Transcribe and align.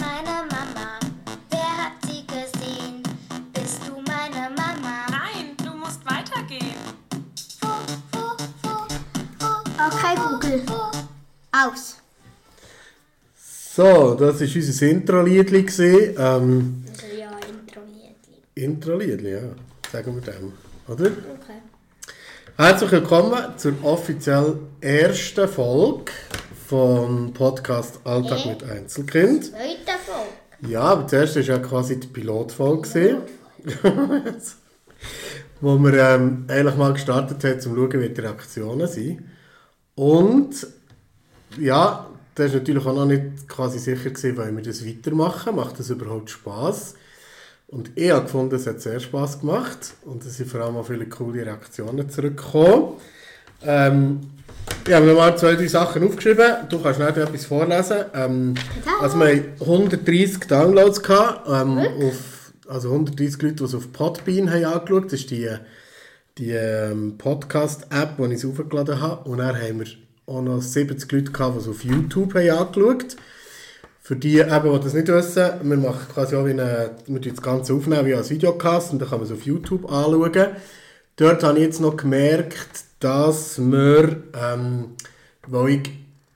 meine 0.00 0.46
Mama? 0.50 0.98
Wer 1.50 1.76
hat 1.84 1.92
sie 2.06 2.26
gesehen? 2.26 3.02
Bist 3.52 3.80
du 3.86 4.00
meine 4.00 4.48
Mama? 4.54 5.06
Nein, 5.10 5.56
du 5.62 5.70
musst 5.76 6.00
weitergehen. 6.04 6.76
Wo, 7.60 7.68
wo, 8.12 8.24
wo? 8.62 8.76
Okay, 9.86 10.14
Google. 10.16 10.62
Aus. 11.52 11.96
So, 13.74 14.14
das 14.14 14.40
war 14.40 14.48
unser 14.56 14.86
Intro-Liedli. 14.86 15.66
Ähm, 16.18 16.84
Also 16.90 17.06
ja, 17.18 17.30
Intro-Liedli. 17.48 18.36
Intro-Liedli, 18.54 19.30
ja. 19.32 19.42
Sagen 19.90 20.14
wir 20.14 20.22
dem. 20.32 20.52
Oder? 20.88 21.06
Okay. 21.06 21.60
Herzlich 22.56 22.92
willkommen 22.92 23.58
zur 23.58 23.74
offiziell 23.82 24.58
ersten 24.80 25.48
Folge 25.48 26.12
vom 26.72 27.34
Podcast 27.34 28.00
Alltag 28.04 28.46
Äh? 28.46 28.48
mit 28.48 28.64
Einzelkind. 28.64 29.44
Zweite 29.44 29.98
Folge. 30.06 30.72
Ja, 30.72 30.80
aber 30.80 31.06
zuerst 31.06 31.36
war 31.36 31.42
ja 31.42 31.58
quasi 31.58 32.00
die 32.00 32.06
Pilotfolge, 32.06 33.18
wo 35.60 35.78
wir 35.78 35.92
ähm, 35.92 36.46
eigentlich 36.48 36.76
mal 36.76 36.94
gestartet 36.94 37.44
haben, 37.44 37.52
um 37.52 37.60
zu 37.60 37.74
schauen, 37.74 38.00
wie 38.00 38.08
die 38.08 38.20
Reaktionen 38.22 38.88
sind. 38.88 39.22
Und 39.96 40.66
ja, 41.58 42.06
da 42.34 42.44
ist 42.44 42.54
natürlich 42.54 42.86
auch 42.86 42.94
noch 42.94 43.04
nicht 43.04 43.46
quasi 43.46 43.78
sicher 43.78 44.08
gewesen, 44.08 44.38
wollen 44.38 44.56
wir 44.56 44.64
das 44.64 44.86
weitermachen, 44.86 45.54
macht 45.54 45.78
das 45.78 45.90
überhaupt 45.90 46.30
Spaß? 46.30 46.94
Und 47.66 47.90
ich 47.96 48.10
habe 48.10 48.22
gefunden, 48.22 48.54
es 48.54 48.66
hat 48.66 48.80
sehr 48.80 48.98
Spaß 48.98 49.40
gemacht 49.40 49.92
und 50.06 50.24
es 50.24 50.38
sind 50.38 50.48
vor 50.48 50.62
allem 50.62 50.78
auch 50.78 50.86
viele 50.86 51.06
coole 51.06 51.44
Reaktionen 51.44 52.08
zurückgekommen. 52.08 52.94
Ähm, 53.62 54.20
ich 54.86 54.92
habe 54.92 55.06
mir 55.06 55.14
mal 55.14 55.36
zwei, 55.36 55.54
drei 55.54 55.66
Sachen 55.66 56.04
aufgeschrieben. 56.04 56.68
Du 56.68 56.80
kannst 56.80 56.96
schnell 56.96 57.10
etwas 57.10 57.44
vorlesen. 57.44 58.04
Ähm, 58.14 58.54
also 59.00 59.18
wir 59.18 59.26
haben 59.26 59.44
130 59.60 60.40
Downloads 60.48 61.02
gehabt, 61.02 61.48
ähm, 61.48 61.78
auf, 61.78 62.52
also 62.68 62.90
130 62.90 63.42
Leute, 63.42 63.54
die 63.56 63.64
es 63.64 63.74
auf 63.74 63.92
Podbean 63.92 64.50
haben 64.50 64.64
angeschaut. 64.64 65.06
Das 65.06 65.12
ist 65.14 65.30
die, 65.30 65.48
die 66.38 66.50
ähm, 66.50 67.16
Podcast-App, 67.18 68.16
die 68.18 68.34
ich 68.34 68.46
aufgeladen 68.46 69.00
habe. 69.00 69.28
Und 69.28 69.38
dann 69.38 69.56
haben 69.56 69.80
wir 69.80 69.86
auch 70.26 70.42
noch 70.42 70.60
70 70.60 71.10
Leute 71.12 71.32
gehabt, 71.32 71.56
die 71.56 71.60
es 71.60 71.68
auf 71.68 71.84
YouTube 71.84 72.34
haben 72.34 72.50
angeschaut 72.50 73.16
für 74.02 74.16
die, 74.16 74.38
eben, 74.38 74.72
die 74.72 74.80
das 74.80 74.94
nicht 74.94 75.06
wissen, 75.06 75.50
wir 75.62 75.76
machen 75.76 76.08
quasi 76.12 76.34
auch 76.34 76.44
wie 76.44 76.50
eine, 76.50 76.90
wir 77.06 77.20
das 77.20 77.40
Ganze 77.40 77.72
aufnehmen 77.72 78.04
wie 78.04 78.14
als 78.14 78.30
Videocast 78.30 78.92
und 78.92 78.98
dann 78.98 79.08
kann 79.08 79.18
man 79.18 79.26
es 79.28 79.32
auf 79.32 79.42
YouTube 79.42 79.90
anschauen. 79.90 80.48
Dort 81.16 81.42
habe 81.42 81.58
ich 81.58 81.64
jetzt 81.64 81.80
noch 81.80 81.96
gemerkt, 81.96 82.84
dass 83.00 83.58
wir, 83.58 84.22
ähm, 84.34 84.92
weil 85.46 85.68
ich 85.68 85.90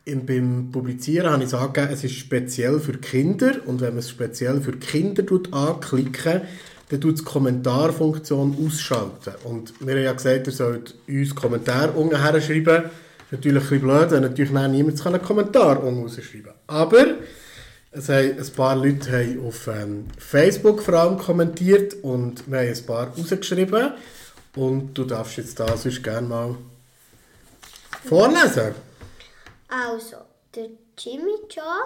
im, 0.05 0.27
beim 0.27 0.71
Publizieren 0.71 1.31
habe 1.31 1.45
ich 1.45 1.55
angegeben, 1.55 1.93
es 1.93 2.05
ist 2.05 2.15
speziell 2.15 2.79
für 2.79 2.97
Kinder 2.99 3.55
und 3.67 3.81
wenn 3.81 3.91
man 3.91 3.99
es 3.99 4.11
speziell 4.11 4.61
für 4.61 4.73
Kinder 4.73 5.25
tut, 5.25 5.53
anklicken, 5.53 6.43
dann 6.89 7.01
tut 7.01 7.19
die 7.19 7.25
Kommentarfunktion 7.25 8.57
ausschalten. 8.65 9.35
Und 9.45 9.73
wir 9.81 9.95
haben 9.95 10.05
ja 10.05 10.13
gesagt, 10.13 10.47
ihr 10.47 10.53
sollt 10.53 10.95
uns 11.09 11.35
Kommentare 11.35 11.93
unten 11.93 12.23
her 12.23 12.41
schreiben. 12.41 12.85
Das 12.85 12.85
ist 12.85 13.33
natürlich 13.33 13.63
ein 13.65 13.69
bisschen 13.69 13.81
blöd, 13.81 14.11
wenn 14.11 14.23
natürlich 14.23 14.53
niemand 14.53 15.07
einen 15.07 15.23
Kommentar 15.23 15.83
unten 15.83 16.03
rausschreiben 16.03 16.45
kann. 16.45 16.55
Aber 16.69 17.07
es 17.91 18.09
haben 18.09 18.39
ein 18.39 18.53
paar 18.55 18.77
Leute 18.77 19.11
haben 19.11 19.47
auf 19.47 19.67
ähm, 19.69 20.05
Facebook 20.19 20.83
vor 20.83 20.95
allem 20.95 21.19
kommentiert 21.19 21.97
und 22.03 22.47
wir 22.47 22.59
haben 22.59 22.69
ein 22.69 22.87
paar 22.87 23.09
rausgeschrieben. 23.09 23.93
Und 24.57 24.95
du 24.95 25.05
darfst 25.05 25.37
jetzt 25.37 25.61
da 25.61 25.77
sonst 25.77 26.03
gerne 26.03 26.27
mal 26.27 26.57
vorlesen. 28.05 28.75
Also, 29.69 30.17
der 30.55 30.71
Jimmy 30.99 31.37
Joe, 31.51 31.85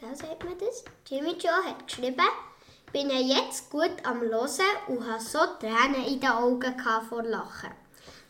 wie 0.00 0.14
sagt 0.14 0.44
man 0.44 0.58
das? 0.58 0.84
Jimmy 1.08 1.36
Joe 1.38 1.64
hat 1.64 1.86
geschrieben, 1.86 2.18
bin 2.92 3.08
ja 3.08 3.20
jetzt 3.20 3.70
gut 3.70 3.92
am 4.02 4.20
Hören 4.20 4.48
und 4.88 5.06
habe 5.06 5.22
so 5.22 5.38
Tränen 5.60 6.04
in 6.06 6.20
den 6.20 6.30
Augen 6.30 6.74
vor 7.08 7.22
Lachen. 7.22 7.70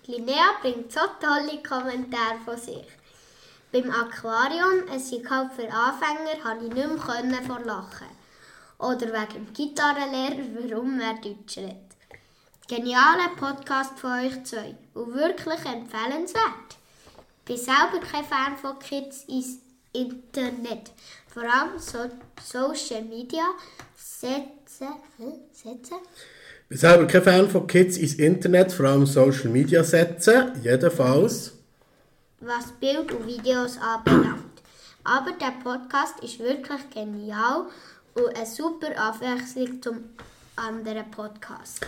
Linnea 0.07 0.55
bringt 0.61 0.93
so 0.93 1.01
tolle 1.21 1.63
Kommentare 1.63 2.39
von 2.45 2.57
sich. 2.59 2.87
Beim 3.73 3.91
Aquarium, 3.91 4.87
es 4.95 5.11
ist 5.13 5.31
halt 5.31 5.53
für 5.55 5.73
Anfänger, 5.73 6.45
habe 6.45 6.67
ich 6.67 6.75
nicht 6.75 6.89
mehr 6.89 7.43
vor 7.47 7.61
Lachen. 7.61 8.09
Oder 8.79 9.07
wegen 9.13 9.47
dem 9.47 9.53
Gitarrenlehrer, 9.55 10.45
warum 10.59 11.01
er 11.01 11.15
Deutsch 11.15 11.57
redet. 11.57 11.92
Genialer 12.75 13.37
Podcast 13.37 13.99
von 13.99 14.13
euch 14.13 14.45
zwei 14.45 14.75
und 14.95 15.13
wirklich 15.13 15.59
empfehlenswert. 15.67 16.71
Ich 17.41 17.45
bin 17.45 17.57
selber 17.59 18.01
kein 18.01 18.25
Fan 18.25 18.57
von 18.57 18.79
Kids 18.79 19.25
ins 19.25 19.59
Internet. 19.93 20.91
Vor 21.29 21.43
allem 21.43 21.79
so 21.79 21.99
Social 22.43 23.03
Media 23.03 23.45
setzen. 23.95 24.89
Setzen? 25.53 25.97
Ich 26.63 26.69
bin 26.71 26.79
selber 26.79 27.07
kein 27.07 27.23
Fan 27.23 27.51
von 27.51 27.67
Kids 27.67 27.99
ins 27.99 28.15
Internet, 28.15 28.73
vor 28.73 28.87
allem 28.87 29.05
Social 29.05 29.51
Media 29.51 29.85
setzen. 29.85 30.59
Jedenfalls. 30.63 31.53
was 32.41 32.73
Bild 32.81 33.13
und 33.13 33.27
Videos 33.27 33.77
anbelangt. 33.77 34.63
Aber 35.05 35.33
der 35.33 35.53
Podcast 35.63 36.21
ist 36.23 36.39
wirklich 36.39 36.89
genial 36.89 37.67
und 38.15 38.35
eine 38.35 38.47
super 38.47 38.97
Abwechslung 38.97 39.83
zum 39.83 40.05
anderen 40.57 41.11
Podcast. 41.11 41.85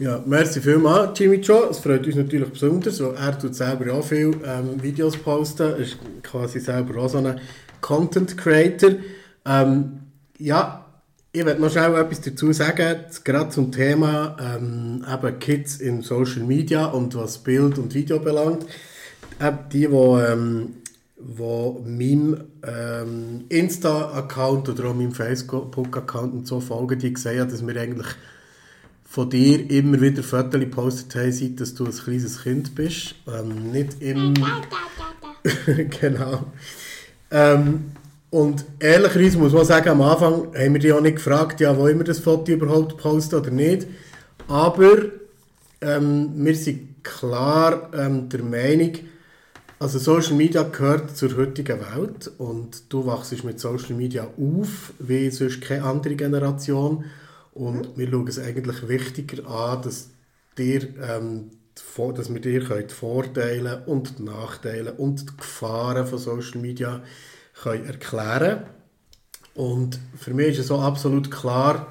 Ja, 0.00 0.22
merci 0.24 0.60
vielmals, 0.60 1.18
Jimmy 1.18 1.38
Joe. 1.38 1.70
Es 1.70 1.80
freut 1.80 2.06
uns 2.06 2.14
natürlich 2.14 2.48
besonders, 2.48 3.02
weil 3.02 3.16
er 3.16 3.36
tut 3.36 3.56
selber 3.56 3.94
auch 3.94 4.04
viele 4.04 4.30
ähm, 4.44 4.80
Videos 4.80 5.16
posten. 5.16 5.74
Ist 5.74 5.98
quasi 6.22 6.60
selber 6.60 7.02
auch 7.02 7.08
so 7.08 7.18
ein 7.18 7.40
Content 7.80 8.38
Creator. 8.38 8.90
Ähm, 9.44 9.98
ja, 10.38 10.84
ich 11.32 11.44
werde 11.44 11.60
noch 11.60 11.72
schnell 11.72 11.96
etwas 11.96 12.20
dazu 12.20 12.52
sagen, 12.52 12.96
gerade 13.24 13.48
zum 13.48 13.72
Thema 13.72 14.36
ähm, 14.40 15.04
Kids 15.40 15.80
in 15.80 16.02
Social 16.02 16.44
Media 16.44 16.86
und 16.86 17.16
was 17.16 17.38
Bild 17.38 17.76
und 17.76 17.92
Video 17.92 18.20
belangt. 18.20 18.66
Eben 19.40 19.58
die, 19.72 19.88
die, 19.88 19.94
ähm, 19.94 20.74
wo 21.16 21.84
meinem 21.84 22.44
ähm, 22.64 23.46
Insta-Account 23.48 24.68
oder 24.68 24.90
auch 24.90 24.94
meinem 24.94 25.10
Facebook-Account 25.10 26.34
und 26.34 26.46
so 26.46 26.60
folgen, 26.60 27.00
die 27.00 27.12
gesehen 27.12 27.40
haben, 27.40 27.50
dass 27.50 27.66
wir 27.66 27.76
eigentlich 27.80 28.06
von 29.08 29.30
dir 29.30 29.70
immer 29.70 30.00
wieder 30.00 30.22
Fotos 30.22 30.60
gepostet 30.60 31.14
haben, 31.14 31.32
seit 31.32 31.58
dass 31.60 31.74
du 31.74 31.86
ein 31.86 31.92
kleines 31.92 32.42
Kind 32.42 32.74
bist. 32.74 33.14
Ähm, 33.26 33.72
nicht 33.72 34.00
im... 34.00 34.34
genau. 36.00 36.46
Ähm, 37.30 37.92
und 38.30 38.64
ehrlicherweise 38.78 39.38
muss 39.38 39.52
man 39.54 39.64
sagen, 39.64 39.88
am 39.88 40.02
Anfang 40.02 40.54
haben 40.54 40.74
wir 40.74 40.80
dich 40.80 40.92
auch 40.92 41.00
nicht 41.00 41.16
gefragt, 41.16 41.60
ja, 41.60 41.76
wollen 41.76 41.96
wir 41.96 42.04
das 42.04 42.18
Foto 42.18 42.52
überhaupt 42.52 42.98
posten 42.98 43.36
oder 43.36 43.50
nicht. 43.50 43.86
Aber 44.46 44.96
ähm, 45.80 46.32
wir 46.34 46.54
sind 46.54 47.02
klar 47.02 47.90
ähm, 47.94 48.28
der 48.28 48.42
Meinung, 48.42 48.92
also 49.78 49.98
Social 49.98 50.34
Media 50.34 50.64
gehört 50.64 51.16
zur 51.16 51.34
heutigen 51.36 51.78
Welt 51.80 52.30
und 52.36 52.82
du 52.92 53.06
wachst 53.06 53.44
mit 53.44 53.60
Social 53.60 53.94
Media 53.94 54.24
auf, 54.24 54.92
wie 54.98 55.30
sonst 55.30 55.62
keine 55.62 55.84
andere 55.84 56.16
Generation. 56.16 57.04
Und 57.58 57.98
wir 57.98 58.08
schauen 58.08 58.28
es 58.28 58.38
eigentlich 58.38 58.88
wichtiger 58.88 59.44
an, 59.50 59.82
dass, 59.82 60.10
dir, 60.56 60.86
ähm, 61.02 61.50
dass 62.14 62.32
wir 62.32 62.40
dir 62.40 62.60
die 62.60 62.94
Vorteile 62.94 63.82
und 63.86 64.20
die 64.20 64.22
Nachteile 64.22 64.92
und 64.92 65.28
die 65.28 65.36
Gefahren 65.36 66.06
von 66.06 66.18
Social 66.18 66.60
Media 66.60 67.02
können 67.60 67.84
erklären 67.84 68.62
Und 69.54 69.98
für 70.16 70.34
mich 70.34 70.50
ist 70.50 70.60
es 70.60 70.66
so 70.68 70.78
absolut 70.78 71.32
klar, 71.32 71.88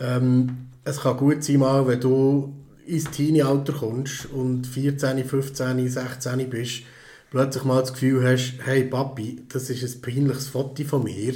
ähm, 0.00 0.70
es 0.82 1.00
kann 1.00 1.16
gut 1.16 1.44
sein, 1.44 1.58
mal, 1.58 1.86
wenn 1.86 2.00
du 2.00 2.52
ins 2.84 3.08
Teenie-Alter 3.08 3.74
kommst 3.74 4.26
und 4.26 4.66
14, 4.66 5.24
15, 5.24 5.88
16 5.88 6.50
bist, 6.50 6.82
plötzlich 7.30 7.62
mal 7.62 7.82
das 7.82 7.92
Gefühl 7.92 8.28
hast, 8.28 8.54
hey 8.64 8.82
Papi, 8.82 9.44
das 9.48 9.70
ist 9.70 9.84
ein 9.84 10.02
peinliches 10.02 10.48
Foto 10.48 10.82
von 10.82 11.04
mir. 11.04 11.34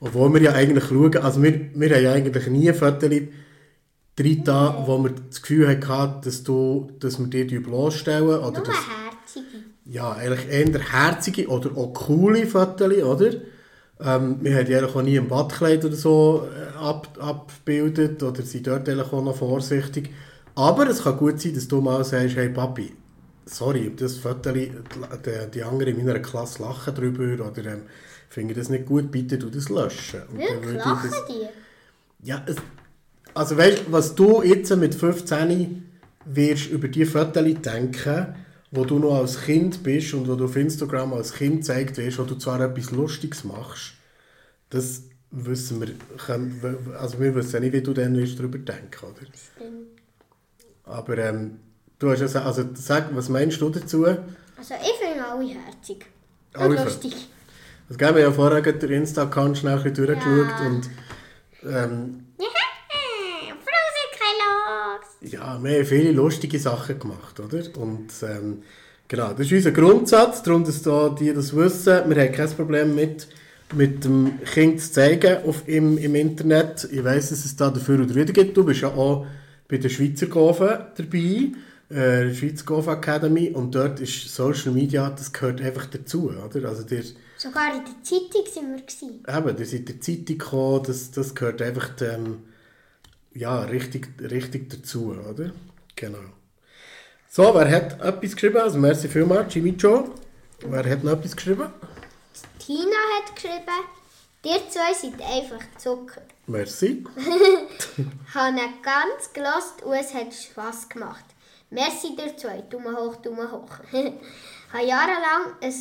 Obwohl 0.00 0.32
wir 0.34 0.42
ja 0.42 0.52
eigentlich 0.52 0.84
schauen, 0.84 1.16
also 1.18 1.42
wir, 1.42 1.70
wir 1.74 1.90
haben 1.94 2.02
ja 2.02 2.12
eigentlich 2.12 2.46
nie 2.48 2.72
Fotos 2.72 3.08
drin, 4.16 4.44
da, 4.44 4.82
wo 4.86 4.98
wir 5.02 5.10
das 5.10 5.42
Gefühl 5.42 5.68
hatten, 5.68 6.22
dass, 6.22 6.42
du, 6.42 6.90
dass 7.00 7.18
wir 7.18 7.26
dir 7.28 7.62
bloßstellen 7.62 8.40
oder 8.40 8.52
Nur 8.52 8.64
dass, 8.64 8.76
herzige. 8.76 9.64
ja, 9.84 10.12
eigentlich 10.12 10.48
eher 10.48 10.92
herzige 10.92 11.48
oder 11.48 11.76
auch 11.76 11.92
coole 11.94 12.46
Fotos, 12.46 12.92
oder? 13.02 13.32
Ähm, 14.00 14.38
wir 14.42 14.54
haben 14.56 14.66
die 14.66 14.76
eigentlich 14.76 14.94
auch 14.94 15.02
nie 15.02 15.16
im 15.16 15.28
Badkleid 15.28 15.84
oder 15.84 15.96
so 15.96 16.46
äh, 16.54 16.76
ab, 16.78 17.16
abgebildet 17.18 18.22
oder 18.22 18.42
sind 18.42 18.66
dort 18.66 18.88
eigentlich 18.88 19.12
auch 19.12 19.24
noch 19.24 19.36
vorsichtig. 19.36 20.10
Aber 20.54 20.88
es 20.88 21.02
kann 21.04 21.16
gut 21.16 21.40
sein, 21.40 21.54
dass 21.54 21.68
du 21.68 21.80
mal 21.80 22.04
sagst, 22.04 22.36
hey 22.36 22.48
Papi, 22.50 22.94
sorry, 23.46 23.92
das 23.96 24.16
Foto, 24.18 24.52
die, 24.52 24.70
die, 24.70 25.50
die 25.54 25.62
anderen 25.62 25.98
in 25.98 26.06
meiner 26.06 26.20
Klasse 26.20 26.62
lachen 26.62 26.94
drüber 26.94 27.46
oder 27.46 27.64
ähm, 27.66 27.82
finden 28.36 28.54
das 28.54 28.68
nicht 28.68 28.84
gut, 28.84 29.10
bitte 29.10 29.38
du 29.38 29.48
das 29.48 29.70
löschen. 29.70 30.20
Und 30.30 30.38
Wirklich? 30.38 30.72
ich 30.76 30.84
Lachen 30.84 31.10
das- 31.10 31.24
die? 31.26 32.26
ja, 32.28 32.44
es, 32.46 32.56
also 33.32 33.56
weißt 33.56 33.78
du, 33.86 33.92
was 33.92 34.14
du 34.14 34.42
jetzt 34.42 34.76
mit 34.76 34.94
15 34.94 35.90
wirst 36.26 36.68
über 36.68 36.88
die 36.88 37.06
Fotos 37.06 37.42
denken, 37.62 38.34
wo 38.72 38.84
du 38.84 38.98
noch 38.98 39.14
als 39.14 39.40
Kind 39.42 39.82
bist 39.82 40.12
und 40.12 40.28
wo 40.28 40.34
du 40.34 40.44
auf 40.44 40.56
Instagram 40.56 41.14
als 41.14 41.32
Kind 41.32 41.60
gezeigt 41.62 41.96
wirst, 41.96 42.18
wo 42.18 42.24
du 42.24 42.34
zwar 42.34 42.60
etwas 42.60 42.90
Lustiges 42.90 43.42
machst, 43.44 43.94
das 44.68 45.04
wissen 45.30 45.80
wir, 45.80 45.94
also 47.00 47.18
wir 47.18 47.34
wissen 47.34 47.60
nicht, 47.62 47.72
wie 47.72 47.80
du 47.80 47.94
dann 47.94 48.14
wirst 48.18 48.38
darüber 48.38 48.58
denken, 48.58 49.02
oder? 49.06 49.26
Stimmt. 49.54 49.86
Aber 50.84 51.16
ähm, 51.16 51.58
du 51.98 52.10
hast 52.10 52.34
ja, 52.34 52.42
also 52.44 52.68
sag, 52.74 53.16
was 53.16 53.30
meinst 53.30 53.62
du 53.62 53.70
dazu? 53.70 54.04
Also 54.04 54.74
ich 54.74 54.98
finde 55.00 55.24
alle 55.26 55.46
herzig. 55.48 56.04
Und 56.54 56.60
Alle 56.60 56.84
lustig. 56.84 57.14
Also, 57.88 57.98
gell, 57.98 58.14
wir 58.14 58.24
haben 58.24 58.30
ja 58.30 58.32
vorher 58.32 58.62
gerade 58.62 58.78
den 58.78 58.90
Insta-Account 58.90 59.58
schnell 59.58 59.78
ein 59.78 59.82
bisschen 59.82 60.06
durchgeschaut 60.06 60.60
Ja. 60.60 60.66
und 60.66 60.90
ähm, 61.64 62.22
ja, 65.20 65.58
wir 65.62 65.78
haben 65.78 65.86
viele 65.86 66.12
lustige 66.12 66.58
Sachen 66.58 66.98
gemacht, 66.98 67.38
oder? 67.40 67.58
Und 67.78 68.08
ähm, 68.22 68.62
genau, 69.08 69.32
das 69.32 69.46
ist 69.46 69.52
unser 69.52 69.70
Grundsatz, 69.72 70.42
darum, 70.42 70.64
dass 70.64 70.82
da 70.82 71.08
die 71.10 71.32
das 71.32 71.54
wissen. 71.54 72.08
Wir 72.08 72.22
haben 72.22 72.32
kein 72.32 72.50
Problem 72.50 72.94
mit, 72.94 73.28
mit 73.74 74.04
dem 74.04 74.40
Kind 74.44 74.80
zu 74.80 74.92
zeigen 74.92 75.44
auf, 75.44 75.66
im, 75.66 75.98
im 75.98 76.14
Internet. 76.14 76.88
Ich 76.90 77.02
weiss, 77.04 77.30
dass 77.30 77.44
es 77.44 77.56
da 77.56 77.70
dafür 77.70 78.00
oder 78.02 78.14
wieder 78.14 78.32
gibt. 78.32 78.56
Du 78.56 78.64
bist 78.64 78.80
ja 78.82 78.88
auch 78.88 79.26
bei 79.68 79.78
der 79.78 79.88
Schweizer 79.88 80.26
Gofen 80.26 80.68
dabei, 80.96 81.52
äh, 81.88 82.26
der 82.26 82.34
Schweizer 82.34 82.64
Gofen 82.64 82.92
Academy, 82.94 83.50
und 83.50 83.74
dort 83.74 84.00
ist 84.00 84.32
Social 84.34 84.72
Media, 84.72 85.10
das 85.10 85.32
gehört 85.32 85.60
einfach 85.60 85.86
dazu, 85.86 86.30
oder? 86.30 86.68
Also 86.68 86.82
der, 86.84 87.02
Sogar 87.36 87.74
in 87.74 87.84
der 87.84 88.02
Zeitung 88.02 88.46
sind 88.46 88.74
wir. 88.74 88.82
Gewesen. 88.82 89.24
Eben, 89.28 89.58
ihr 89.58 89.66
seid 89.66 89.80
in 89.80 89.84
der 89.86 90.00
Zeitung 90.00 90.38
gekommen, 90.38 90.82
das, 90.86 91.10
das 91.10 91.34
gehört 91.34 91.60
einfach 91.62 91.90
ähm, 92.00 92.44
ja, 93.34 93.60
richtig, 93.60 94.08
richtig 94.20 94.70
dazu, 94.70 95.14
oder? 95.28 95.52
Genau. 95.94 96.18
So, 97.28 97.54
wer 97.54 97.70
hat 97.70 98.00
etwas 98.00 98.32
geschrieben? 98.32 98.56
Also, 98.56 98.78
merci 98.78 99.08
vielmals, 99.08 99.54
Jimmy 99.54 99.70
Joe. 99.70 100.10
Wer 100.60 100.90
hat 100.90 101.04
noch 101.04 101.12
etwas 101.12 101.36
geschrieben? 101.36 101.70
Tina 102.58 102.96
hat 103.18 103.36
geschrieben, 103.36 103.84
ihr 104.44 104.70
zwei 104.70 104.94
seid 104.94 105.20
einfach 105.20 105.64
Zucker. 105.76 106.22
Merci. 106.46 107.04
habe 108.32 108.60
ganz 108.82 109.32
gelost 109.32 109.82
und 109.84 109.92
es 109.92 110.14
hat 110.14 110.32
Spass 110.32 110.88
gemacht. 110.88 111.24
Merci 111.70 112.16
dir 112.16 112.36
zwei, 112.36 112.62
Daumen 112.62 112.96
hoch, 112.96 113.16
Daumen 113.16 113.50
hoch. 113.50 113.68
habe 113.92 114.86
jahrelang 114.86 115.56
ein 115.60 115.74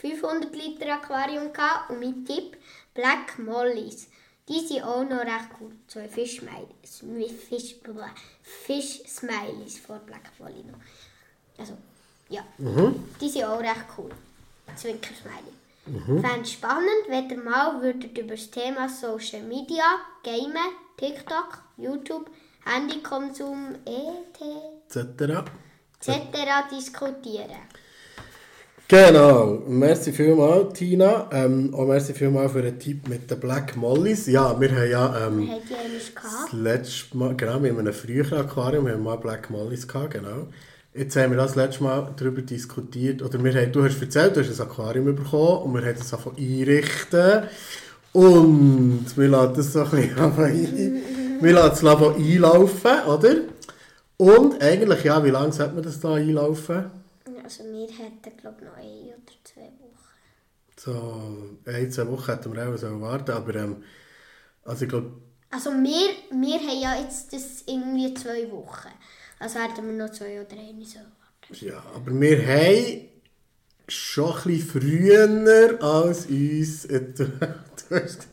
500 0.00 0.54
Liter 0.54 0.94
Aquarium 0.94 1.52
gehabt 1.52 1.90
und 1.90 2.00
mein 2.00 2.24
Tipp 2.24 2.56
Black 2.94 3.38
Mollies. 3.38 4.08
Die 4.48 4.66
sind 4.66 4.82
auch 4.82 5.04
noch 5.04 5.20
recht 5.20 5.50
cool. 5.60 5.72
Zwei 5.86 6.08
Smileys, 6.08 7.04
Fish, 7.48 7.76
Fish 8.42 9.02
Smileys 9.06 9.78
vor 9.78 9.98
Black 9.98 10.32
Molly 10.38 10.64
noch. 10.64 10.80
Also, 11.58 11.76
ja. 12.28 12.42
Die 13.20 13.28
sind 13.28 13.44
auch 13.44 13.60
recht 13.60 13.86
cool. 13.96 14.10
Zwinker 14.76 15.14
Smiley. 15.14 16.20
Fände 16.20 16.48
spannend, 16.48 17.08
wenn 17.08 17.30
ihr 17.30 17.38
mal 17.38 17.80
würdet 17.82 18.16
über 18.16 18.36
das 18.36 18.50
Thema 18.50 18.88
Social 18.88 19.42
Media, 19.42 19.84
Gamen, 20.22 20.74
TikTok, 20.96 21.62
YouTube, 21.76 22.30
Handykonsum, 22.64 23.76
ET 23.86 24.40
Etc. 24.88 25.50
etc. 26.06 26.70
diskutieren. 26.70 27.50
Genau. 28.90 29.62
Merci 29.68 30.10
vielmals, 30.10 30.72
Tina. 30.76 31.28
Ähm, 31.30 31.72
auch 31.72 31.86
merci 31.86 32.12
vielmals 32.12 32.50
für 32.50 32.62
den 32.62 32.76
Tipp 32.76 33.08
mit 33.08 33.30
den 33.30 33.38
Black 33.38 33.76
Mollies. 33.76 34.26
Ja, 34.26 34.60
wir 34.60 34.68
haben 34.68 34.90
ja... 34.90 35.28
Ähm, 35.28 35.48
Das 36.16 36.52
letzte 36.52 37.16
Mal, 37.16 37.36
genau, 37.36 37.62
wir 37.62 37.70
haben 37.70 37.78
einem 37.78 37.92
früheren 37.92 38.40
Aquarium, 38.40 38.86
wir 38.86 38.94
haben 38.94 39.04
mal 39.04 39.14
Black 39.14 39.48
Mollies 39.48 39.86
gehabt, 39.86 40.14
genau. 40.14 40.48
Jetzt 40.92 41.14
haben 41.14 41.30
wir 41.30 41.36
das 41.38 41.54
letzte 41.54 41.84
Mal 41.84 42.10
darüber 42.16 42.42
diskutiert, 42.42 43.22
oder 43.22 43.44
wir 43.44 43.54
haben, 43.54 43.70
du 43.70 43.84
hast 43.84 44.02
erzählt, 44.02 44.34
du 44.34 44.40
hast 44.40 44.60
ein 44.60 44.66
Aquarium 44.66 45.14
bekommen 45.14 45.62
und 45.62 45.74
wir 45.74 45.82
haben 45.82 45.96
das 45.96 46.12
angefangen 46.12 46.36
einrichten. 46.38 47.42
Und 48.12 49.06
wir 49.14 49.28
lassen 49.28 49.54
das 49.54 49.72
so 49.72 49.84
ein 49.84 49.90
bisschen 49.90 50.18
ein, 50.36 51.02
wir 51.40 51.52
lassen 51.52 51.86
es 51.86 52.02
einlaufen, 52.02 53.04
oder? 53.06 53.36
Und 54.16 54.60
eigentlich, 54.60 55.04
ja, 55.04 55.24
wie 55.24 55.30
lange 55.30 55.52
sollte 55.52 55.74
man 55.74 55.84
das 55.84 56.00
da 56.00 56.14
einlaufen? 56.14 56.99
Also 57.50 57.64
wir 57.64 57.88
hätten 57.88 58.36
glaube 58.36 58.64
noch 58.64 58.76
eine 58.76 59.16
oder 59.16 59.34
zwei 59.42 59.72
Wochen. 59.80 60.14
So, 60.76 61.58
ein, 61.66 61.90
zwei 61.90 62.06
Wochen 62.06 62.26
hätten 62.30 62.52
wir 62.54 62.68
auch 62.72 62.76
so 62.76 63.00
warten, 63.00 63.32
aber 63.32 63.54
ähm, 63.56 63.82
also 64.64 64.84
ich 64.84 64.88
glaube, 64.88 65.20
Also 65.50 65.70
wir, 65.70 66.10
wir 66.30 66.60
haben 66.60 66.80
ja 66.80 67.00
jetzt 67.02 67.32
das 67.32 67.64
irgendwie 67.66 68.14
zwei 68.14 68.48
Wochen. 68.52 68.88
Also 69.40 69.58
hätten 69.58 69.84
wir 69.84 69.92
noch 70.06 70.12
zwei 70.12 70.40
oder 70.40 70.52
eine 70.52 70.84
so 70.84 71.00
warten. 71.00 71.66
Ja, 71.66 71.82
aber 71.94 72.12
wir 72.20 72.46
haben 72.46 73.08
schon 73.88 74.32
ein 74.32 74.42
bisschen 74.44 74.68
früher 74.68 75.82
als 75.82 76.26
uns. 76.26 76.86
Du, 76.86 77.24
du 77.26 77.96
hast, 77.96 78.28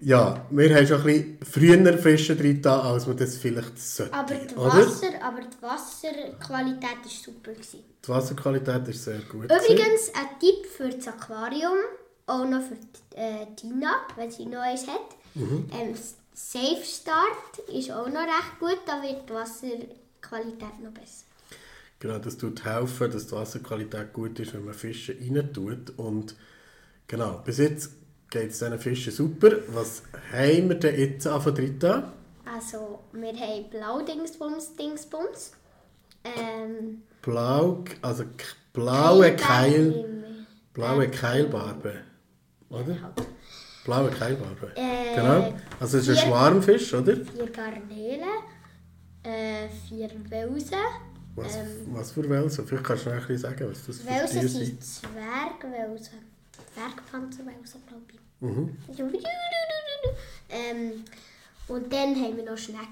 ja, 0.00 0.46
wir 0.50 0.74
haben 0.74 0.86
schon 0.86 1.00
ein 1.00 1.04
bisschen 1.04 1.38
früher 1.42 1.98
Fische 1.98 2.36
drin, 2.36 2.60
da, 2.62 2.80
als 2.80 3.06
man 3.06 3.16
das 3.16 3.36
vielleicht 3.36 3.78
sollte. 3.78 4.14
Aber 4.14 4.34
die, 4.34 4.54
oder? 4.54 4.86
Wasser, 4.86 5.06
aber 5.22 5.40
die 5.40 5.62
Wasserqualität 5.62 6.82
war 6.82 7.10
super. 7.24 7.52
Gewesen. 7.52 7.80
Die 8.04 8.08
Wasserqualität 8.08 8.88
ist 8.88 9.04
sehr 9.04 9.20
gut. 9.20 9.44
Übrigens 9.44 10.10
ein 10.14 10.38
Tipp 10.40 10.66
für 10.76 10.88
das 10.88 11.08
Aquarium, 11.08 11.78
auch 12.26 12.44
noch 12.44 12.62
für 12.62 12.76
die, 12.76 13.16
äh, 13.16 13.46
Tina, 13.56 14.06
wenn 14.16 14.30
sie 14.30 14.46
noch 14.46 14.60
eins 14.60 14.86
hat. 14.86 15.16
Mhm. 15.34 15.68
Ähm, 15.72 15.94
Safe 16.34 16.84
Start 16.84 17.68
ist 17.74 17.90
auch 17.90 18.08
noch 18.08 18.20
recht 18.20 18.58
gut, 18.60 18.80
da 18.86 19.02
wird 19.02 19.28
die 19.28 19.32
Wasserqualität 19.32 20.82
noch 20.82 20.92
besser. 20.92 21.24
Genau, 21.98 22.18
das 22.18 22.36
tut 22.36 22.64
helfen, 22.64 23.10
dass 23.10 23.26
die 23.26 23.32
Wasserqualität 23.32 24.12
gut 24.12 24.38
ist, 24.38 24.52
wenn 24.52 24.64
man 24.66 24.74
Fische 24.74 25.16
rein 25.18 25.50
tut. 25.52 25.98
Und 25.98 26.36
genau, 27.06 27.40
bis 27.44 27.58
jetzt 27.58 27.90
geht 28.30 28.50
es 28.50 28.58
diesen 28.58 28.78
Fischen 28.78 29.12
super. 29.12 29.50
Was 29.68 30.02
haben 30.32 30.68
wir 30.68 30.76
denn 30.76 30.98
jetzt 30.98 31.26
an 31.26 31.40
von 31.40 31.54
Dritta? 31.54 32.12
Also, 32.44 33.00
wir 33.12 33.32
haben 33.32 33.70
Blau-Dingsbums, 33.70 34.76
Dingsbums. 34.76 35.52
Ähm, 36.24 37.02
Blau, 37.22 37.84
also 38.02 38.24
blaue 38.72 39.34
Keil, 39.36 39.92
Keilbarben. 39.92 40.46
blaue 40.72 41.08
Keilbarbe, 41.08 41.94
oder? 42.68 43.02
Halt. 43.02 43.26
Blaue 43.84 44.10
Keilbarbe. 44.10 44.72
Äh, 44.74 45.14
genau. 45.14 45.54
Also 45.78 45.98
es 45.98 46.08
ist 46.08 46.18
ein 46.18 46.26
Schwarmfisch, 46.28 46.92
oder? 46.94 47.14
Vier 47.16 47.46
Garnelen, 47.52 48.28
äh, 49.22 49.68
vier 49.88 50.10
Welsen. 50.28 50.74
Was, 51.36 51.56
Ähm, 51.56 51.66
was 51.92 52.10
für 52.12 52.28
Welsen? 52.28 52.66
Vielleicht 52.66 52.84
kannst 52.84 53.06
du 53.06 53.10
noch 53.10 53.16
ein 53.16 53.20
bisschen 53.26 53.38
sagen, 53.38 53.70
was 53.70 53.86
das 53.86 53.98
für 53.98 54.06
Welsen 54.08 54.40
Tiere 54.40 54.48
sind 54.48 54.66
sind. 54.66 54.84
Zwergwelsen. 54.84 56.18
Zwergpanzerwelsen, 56.74 57.82
glaube 57.86 58.04
ich. 58.12 58.20
Mhm. 58.40 58.76
Ähm, 60.48 61.04
und 61.68 61.92
dann 61.92 62.14
haben 62.14 62.36
wir 62.36 62.44
noch 62.44 62.58
Schnecken. 62.58 62.86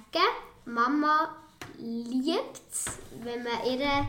Mama 0.64 1.37
liebt 1.78 2.61
es, 2.71 2.85
wenn 3.23 3.42
man 3.42 3.64
ihr 3.66 4.09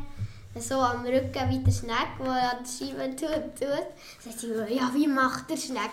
so 0.61 0.75
am 0.75 1.05
Rücken 1.05 1.49
wie 1.49 1.59
der 1.59 1.71
Schneck, 1.71 2.17
der 2.19 2.51
an 2.51 2.63
der 2.63 2.65
Scheibe 2.65 3.15
tut, 3.15 3.59
tut. 3.59 3.87
Sagt 4.19 4.39
sie 4.39 4.47
ja, 4.73 4.89
wie 4.93 5.07
macht 5.07 5.49
der 5.49 5.57
Schneck? 5.57 5.91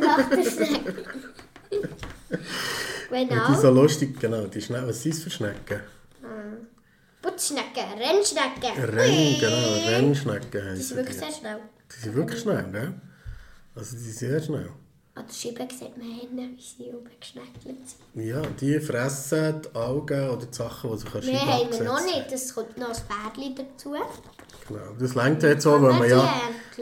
macht 0.00 0.32
der 0.32 0.50
Schneck. 0.50 1.08
Ja, 3.12 3.18
die 3.18 3.28
genau. 3.28 3.60
so 3.60 3.70
lustig, 3.70 4.18
genau. 4.18 4.46
Die 4.46 4.62
Schne 4.62 4.88
was 4.88 5.02
sind 5.02 5.14
es 5.14 5.22
für 5.22 5.28
Schnecken? 5.28 5.82
Putzschnecken, 7.20 7.84
Rennschnecken. 7.98 8.84
Renn, 8.84 9.38
genau, 9.38 9.88
Rennschnecken 9.88 10.50
Die 10.50 10.58
heissen 10.62 10.82
sind 10.82 10.96
wirklich 10.96 11.18
sehr 11.18 11.30
schnell. 11.30 11.60
Die 11.96 12.02
sind 12.04 12.14
wirklich 12.16 12.40
schnell, 12.40 12.64
gell? 12.72 12.94
Also 13.74 13.96
die 13.96 14.02
sind 14.02 14.14
sehr 14.18 14.42
schnell. 14.42 14.70
An 15.14 15.24
der 15.26 15.34
Scheibe 15.34 15.68
sieht 15.70 15.96
man 15.98 16.06
hinten, 16.06 16.56
wie 16.56 16.62
sie 16.62 16.90
oben 16.90 17.10
geschneckelt 17.20 17.86
sind. 17.86 18.24
Ja, 18.26 18.40
die 18.60 18.80
fressen 18.80 19.60
die 19.60 19.76
Algen 19.76 20.30
oder 20.30 20.46
die 20.46 20.54
Sachen, 20.56 20.90
die 20.90 20.98
sich 20.98 21.14
an 21.14 21.24
Mehr 21.26 21.38
Scheibe 21.38 21.52
haben 21.52 21.72
wir 21.72 21.84
noch 21.84 22.04
nicht, 22.04 22.32
es 22.32 22.54
kommt 22.54 22.78
noch 22.78 22.88
ein 22.88 23.34
Bärli 23.34 23.54
dazu. 23.54 23.94
Genau, 24.68 24.80
das 24.98 25.14
längt 25.14 25.42
jetzt 25.42 25.64
so, 25.64 25.82
weil 25.82 25.92
Aber 25.92 26.02
wir 26.04 26.08
ja... 26.08 26.34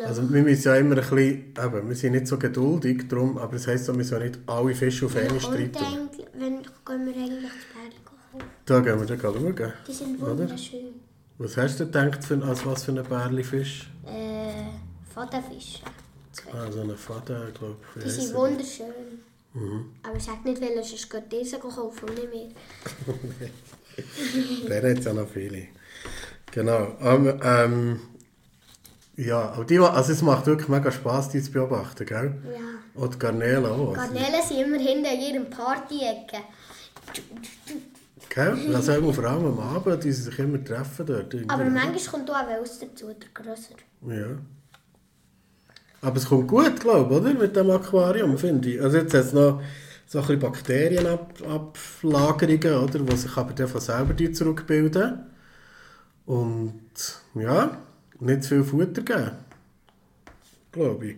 Also 0.06 0.32
wir 0.32 0.42
müssen 0.42 0.62
ja 0.62 0.76
immer 0.76 0.94
ein 0.94 1.00
bisschen... 1.00 1.54
Eben, 1.58 1.88
wir 1.88 1.96
sind 1.96 2.12
nicht 2.12 2.28
so 2.28 2.38
geduldig 2.38 3.08
drum, 3.08 3.36
aber 3.36 3.54
das 3.54 3.66
heisst, 3.66 3.88
wir 3.88 3.94
müssen 3.94 4.12
ja 4.14 4.20
nicht 4.24 4.38
alle 4.46 4.74
Fische 4.76 5.06
auf 5.06 5.16
einmal 5.16 5.32
Und 5.32 5.40
streiten. 5.42 5.76
eigentlich, 5.78 6.26
wenn 6.34 6.62
gehen 6.62 6.66
wir 6.86 7.14
eigentlich 7.16 7.50
das 7.50 7.66
Bärli 7.74 7.96
kaufen. 8.04 8.50
Da 8.64 8.80
gehen 8.80 9.00
wir 9.00 9.06
dann 9.06 9.20
schauen. 9.20 9.72
Die 9.88 9.92
sind 9.92 10.22
Oder? 10.22 10.38
wunderschön. 10.38 10.94
Was 11.38 11.56
hast 11.56 11.80
du 11.80 11.86
gedacht, 11.86 12.22
für, 12.22 12.40
als 12.44 12.64
was 12.64 12.84
für 12.84 12.92
einen 12.92 13.04
Bärlifisch? 13.04 13.90
Äh, 14.06 14.52
Fadenfisch. 15.20 15.80
Zwei. 16.32 16.52
Ah, 16.52 16.70
so 16.70 16.82
glaube 16.82 17.76
ich. 17.96 18.02
Die 18.02 18.10
sind 18.10 18.34
wunderschön. 18.34 19.20
Aber 20.02 20.16
ich 20.16 20.22
sage 20.22 20.38
nicht, 20.44 20.60
welche, 20.60 20.84
sonst 20.84 21.10
geht 21.10 21.32
diese 21.32 21.58
kaufen 21.58 22.08
und 22.08 22.14
nicht 22.14 22.32
mehr. 22.32 22.48
Der 24.68 24.90
hat 24.96 25.04
ja 25.04 25.12
noch 25.12 25.28
viele. 25.28 25.66
Genau. 26.52 26.96
Ähm, 27.00 27.40
ähm, 27.42 28.00
ja, 29.16 29.50
aber 29.50 29.64
die, 29.64 29.78
also 29.78 30.12
es 30.12 30.22
macht 30.22 30.46
wirklich 30.46 30.68
mega 30.68 30.90
Spass, 30.90 31.28
die 31.28 31.42
zu 31.42 31.50
beobachten, 31.50 32.06
gell? 32.06 32.34
Ja. 32.44 32.60
Und 33.00 33.14
die 33.14 33.18
Garnelen 33.18 33.66
auch. 33.66 33.96
Also, 33.96 34.14
Garnelen 34.14 34.42
sind 34.46 34.60
immer 34.60 34.78
hinter 34.78 35.12
ihrem 35.12 35.50
Party-Ecke. 35.50 36.38
gell? 38.28 38.72
Das 38.72 38.88
haben 38.88 39.04
wir 39.04 39.12
vor 39.12 39.24
allem 39.24 39.46
am 39.46 39.58
Abend, 39.58 40.04
die 40.04 40.12
sie 40.12 40.22
sich 40.22 40.38
immer 40.38 40.64
treffen 40.64 41.04
dort. 41.04 41.34
Aber 41.48 41.64
manchmal 41.64 42.04
kommt 42.04 42.30
auch 42.30 42.36
ein 42.36 42.48
Wels 42.48 42.78
dazu, 42.78 43.08
der 43.08 43.28
grösser. 43.34 43.74
Ja. 44.06 44.38
Aber 46.02 46.16
es 46.16 46.26
kommt 46.26 46.48
gut, 46.48 46.80
glaube 46.80 47.14
ich, 47.14 47.20
oder? 47.20 47.34
Mit 47.34 47.54
dem 47.56 47.70
Aquarium, 47.70 48.36
finde 48.38 48.70
ich. 48.70 48.80
Also 48.82 48.98
jetzt 48.98 49.14
hat 49.14 49.24
es 49.26 49.32
noch 49.32 49.60
so 50.06 50.18
ein 50.18 50.24
bisschen 50.26 50.40
Bakterienablagerungen, 50.40 52.74
oder? 52.84 52.98
Die 52.98 53.16
sich 53.16 53.36
aber 53.36 53.52
dann 53.52 53.68
von 53.68 53.80
selber 53.80 54.14
die 54.14 54.32
zurückbilden. 54.32 55.20
Und 56.26 56.80
ja, 57.34 57.78
nicht 58.18 58.42
zu 58.44 58.48
viel 58.48 58.64
Futter 58.64 59.02
geben. 59.02 59.30
Glaube 60.72 61.06
ich. 61.06 61.16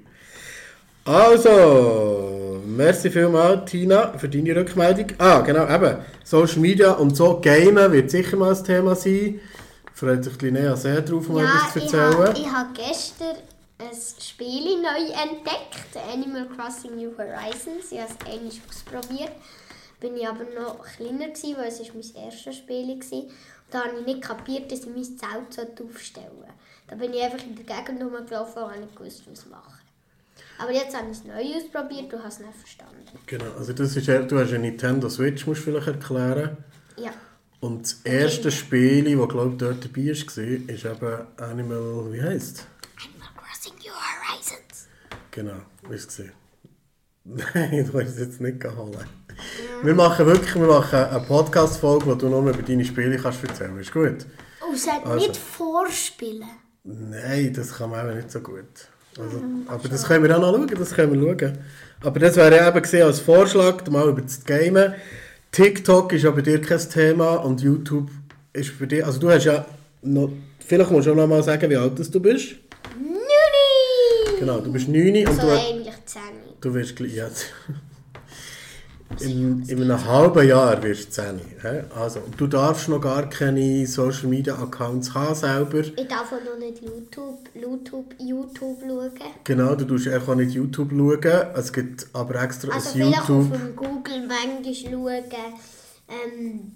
Also, 1.04 2.62
merci 2.64 3.10
vielmals, 3.10 3.68
Tina, 3.70 4.16
für 4.16 4.28
deine 4.28 4.54
Rückmeldung. 4.54 5.06
Ah, 5.18 5.40
genau, 5.40 5.68
eben. 5.68 5.96
Social 6.22 6.60
Media 6.60 6.92
und 6.92 7.16
so 7.16 7.40
Gamen 7.40 7.90
wird 7.92 8.10
sicher 8.10 8.36
mal 8.36 8.54
ein 8.54 8.64
Thema 8.64 8.94
sein. 8.94 9.40
Freut 9.94 10.22
sich 10.24 10.40
Linnea 10.40 10.76
sehr 10.76 11.02
drauf, 11.02 11.28
mal 11.28 11.42
Ja, 11.44 11.50
etwas 11.50 11.72
zu 11.72 11.78
ich 11.80 11.84
erzählen. 11.92 12.28
habe 12.28 12.38
ich 12.38 12.46
hab 12.52 12.74
gestern 12.74 13.36
ein 13.82 13.96
Spiel 14.20 14.80
neu 14.80 15.12
entdeckt, 15.12 15.96
Animal 16.12 16.48
Crossing 16.48 16.96
New 16.96 17.16
Horizons. 17.16 17.90
Ich 17.90 18.00
habe 18.00 18.12
es 18.12 18.26
einmal 18.26 18.52
ausprobiert. 18.68 19.32
Bin 20.00 20.16
ich 20.16 20.26
aber 20.26 20.44
noch 20.44 20.84
kleiner 20.84 21.28
gewesen, 21.28 21.56
weil 21.56 21.68
es 21.68 21.80
ist 21.80 21.94
mein 21.94 22.24
erstes 22.24 22.56
Spiel 22.56 22.88
war. 22.88 23.22
Da 23.70 23.84
habe 23.84 24.00
ich 24.00 24.06
nicht 24.06 24.22
kapiert, 24.22 24.70
dass 24.70 24.80
ich 24.80 24.86
mein 24.86 25.04
Zelt 25.04 25.80
aufstellen 25.80 26.26
sollte. 26.36 26.52
Da 26.88 26.96
bin 26.96 27.12
ich 27.14 27.22
einfach 27.22 27.42
in 27.44 27.56
der 27.56 27.64
Gegend 27.64 28.02
rumgelaufen 28.02 28.62
und 28.62 28.70
habe 28.70 28.80
nicht 28.80 28.96
gewusst, 28.96 29.22
was 29.30 29.46
machen. 29.46 29.78
Aber 30.58 30.72
jetzt 30.72 30.96
habe 30.96 31.10
ich 31.10 31.18
es 31.18 31.24
neu 31.24 31.56
ausprobiert 31.56 32.12
und 32.12 32.18
habe 32.18 32.28
es 32.28 32.38
nicht 32.38 32.54
verstanden. 32.54 33.18
Genau, 33.26 33.52
also 33.56 33.72
das 33.72 33.96
ist, 33.96 34.06
du 34.06 34.38
hast 34.38 34.50
eine 34.50 34.58
Nintendo 34.58 35.08
Switch, 35.08 35.46
musst 35.46 35.60
du 35.60 35.64
vielleicht 35.70 35.88
erklären. 35.88 36.56
Ja. 36.96 37.12
Und 37.60 37.82
das 37.82 38.00
erste 38.04 38.50
Spiel, 38.50 39.04
das 39.16 39.28
glaube 39.28 39.52
ich 39.52 39.58
dort 39.58 39.84
dabei 39.84 40.06
war, 40.06 40.74
ist 40.74 40.84
eben 40.84 41.26
Animal, 41.38 42.12
wie 42.12 42.22
heisst 42.22 42.58
New 42.58 42.71
Horizons. 43.94 44.88
Genau, 45.30 45.54
wie 45.88 45.94
ist 45.94 46.10
es 46.10 46.16
gesehen? 46.16 46.32
Nein, 47.24 47.88
du 47.90 48.00
hast 48.00 48.08
es 48.10 48.18
jetzt 48.18 48.40
nicht 48.40 48.60
geholt. 48.60 48.98
Wir 49.82 49.94
machen 49.94 50.26
wirklich 50.26 50.54
wir 50.54 50.66
machen 50.66 50.98
eine 50.98 51.20
Podcast-Folge, 51.20 52.06
wo 52.06 52.14
du 52.14 52.28
nur 52.28 52.40
über 52.48 52.62
deine 52.62 52.84
Spiele 52.84 53.16
kannst 53.16 53.42
erzählen 53.44 53.70
kannst. 53.70 53.88
Ist 53.88 53.92
gut? 53.92 54.26
Oh, 54.60 54.72
es 54.74 54.90
hat 54.90 55.06
Also. 55.06 55.26
nicht 55.26 55.36
vorspielen. 55.36 56.48
Nein, 56.84 57.52
das 57.54 57.76
kann 57.76 57.90
man 57.90 58.06
eben 58.08 58.16
nicht 58.16 58.30
so 58.30 58.40
gut. 58.40 58.64
Also, 59.18 59.42
aber 59.66 59.88
das 59.88 60.04
können 60.04 60.24
wir 60.24 60.36
auch 60.36 60.40
noch 60.40 60.54
schauen, 60.54 60.78
das 60.78 60.94
können 60.94 61.12
wir 61.12 61.38
schauen. 61.38 61.58
Aber 62.02 62.18
das 62.18 62.36
wäre 62.36 62.68
eben 62.68 62.82
gesehen 62.82 63.06
als 63.06 63.20
Vorschlag, 63.20 63.86
mal 63.88 64.08
über 64.08 64.22
das 64.22 64.44
Gamen. 64.44 64.94
TikTok 65.52 66.12
ist 66.14 66.22
ja 66.22 66.30
bei 66.30 66.40
dir 66.40 66.60
kein 66.60 66.78
Thema 66.78 67.34
und 67.36 67.60
YouTube 67.60 68.10
ist 68.52 68.78
bei 68.78 68.86
dir, 68.86 69.06
also 69.06 69.20
du 69.20 69.30
hast 69.30 69.44
ja 69.44 69.66
noch, 70.02 70.32
vielleicht 70.66 70.90
musst 70.90 71.06
du 71.06 71.12
auch 71.12 71.16
noch 71.16 71.26
mal 71.26 71.42
sagen, 71.42 71.70
wie 71.70 71.76
alt 71.76 72.14
du 72.14 72.20
bist. 72.20 72.56
Genau, 74.42 74.58
du 74.58 74.72
bist 74.72 74.88
9 74.88 75.24
und 75.28 75.34
So 75.36 75.42
du, 75.42 75.52
eigentlich 75.52 75.94
10. 76.04 76.20
du 76.60 76.74
wirst 76.74 76.96
gleich 76.96 77.14
jetzt. 77.14 77.46
In, 79.20 79.62
in 79.68 79.82
einem 79.82 80.04
halben 80.06 80.48
Jahr 80.48 80.82
wirst 80.82 81.08
du 81.18 81.22
10. 81.22 81.40
hä? 81.60 81.82
Also, 81.94 82.20
und 82.20 82.40
du 82.40 82.46
darfst 82.46 82.88
noch 82.88 82.98
gar 83.00 83.28
keine 83.28 83.86
Social 83.86 84.26
Media 84.26 84.54
Accounts 84.54 85.12
haben 85.14 85.34
selber. 85.34 85.80
Ich 85.80 86.08
darf 86.08 86.32
auch 86.32 86.42
noch 86.42 86.58
nicht 86.58 86.82
YouTube, 86.82 87.40
YouTube, 87.54 88.14
YouTube 88.18 88.78
schauen. 88.80 89.10
Genau, 89.44 89.74
du 89.74 89.84
tust 89.84 90.08
auch 90.08 90.34
nicht 90.34 90.52
YouTube 90.52 90.90
schauen. 90.90 91.46
Es 91.54 91.72
gibt 91.72 92.06
aber 92.14 92.42
extra 92.42 92.72
Also 92.72 92.88
ein 92.88 92.94
vielleicht 92.94 93.20
auf 93.20 93.28
YouTube. 93.28 93.52
dem 93.52 93.76
Google 93.76 94.26
manchmal 94.26 94.74
schauen, 94.74 95.24
ähm, 96.08 96.72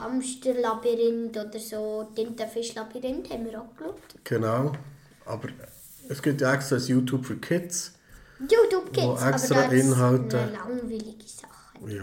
Hamsterlabyrinth 0.00 1.36
oder 1.36 1.58
so, 1.58 2.08
Tintenfischlabyrinth 2.14 3.28
haben 3.28 3.44
wir 3.44 3.60
auch 3.60 3.76
geschaut. 3.76 4.00
Genau. 4.24 4.72
Aber 5.26 5.48
es 6.12 6.22
gibt 6.22 6.40
ja 6.40 6.54
extra 6.54 6.76
ein 6.76 6.82
YouTube 6.82 7.24
für 7.26 7.36
Kids. 7.36 7.92
YouTube 8.40 8.92
Kids, 8.92 9.06
Wo 9.06 9.14
extra 9.28 9.54
aber 9.56 9.64
das 9.64 9.72
Inhalte- 9.84 10.38
sind 10.38 10.52
langweilige 10.52 11.24
Sachen. 11.26 11.88
Ja. 11.90 12.02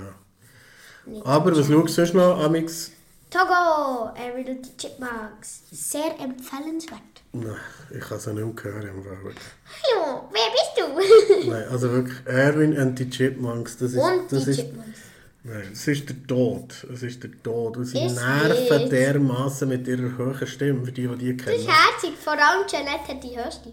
Nicht 1.06 1.26
Aber 1.26 1.52
was 1.52 1.68
schaust 1.68 1.72
du 1.72 1.88
sonst 1.88 2.14
noch, 2.14 2.40
Amix? 2.44 2.92
Togo, 3.30 4.10
und 4.10 4.66
die 4.66 4.78
Chipmunks. 4.78 5.62
Sehr 5.72 6.20
empfehlenswert. 6.20 7.00
Nein, 7.32 7.56
ich 7.92 8.00
kann 8.00 8.18
es 8.18 8.26
ja 8.26 8.34
nicht 8.34 8.64
mehr 8.64 8.74
hören. 8.74 8.90
Hallo, 9.04 10.30
wer 10.32 10.50
bist 10.52 11.44
du? 11.46 11.50
Nein, 11.52 11.64
also 11.70 11.92
wirklich, 11.92 12.18
Erwin 12.26 12.76
and 12.78 12.98
die 12.98 13.08
Chipmunks, 13.10 13.78
das 13.78 13.92
ist, 13.94 14.00
und 14.00 14.32
das 14.32 14.46
die 14.46 14.50
ist, 14.52 14.58
Chipmunks. 14.62 15.00
nein, 15.44 15.68
das 15.70 15.88
ist 15.88 16.10
der 16.10 16.24
Tod. 16.28 16.88
Es 16.92 17.04
ist 17.04 17.22
der 17.22 17.32
Tod. 17.44 17.78
Und 17.78 17.86
sie 17.86 18.00
Ich 18.04 18.14
nerven 18.14 18.90
dermaßen 18.90 19.70
mit 19.70 19.88
ihrer 19.88 20.18
hohen 20.18 20.48
Stimme, 20.48 20.84
für 20.86 20.92
die, 20.92 21.08
die 21.08 21.16
die 21.18 21.38
Das 21.38 21.46
kennen. 21.46 21.60
ist 21.60 21.68
herzig, 21.68 22.18
vor 22.18 22.34
allem 22.34 22.66
Jeanette 22.68 23.08
hat 23.10 23.24
die 23.24 23.38
höchste. 23.38 23.72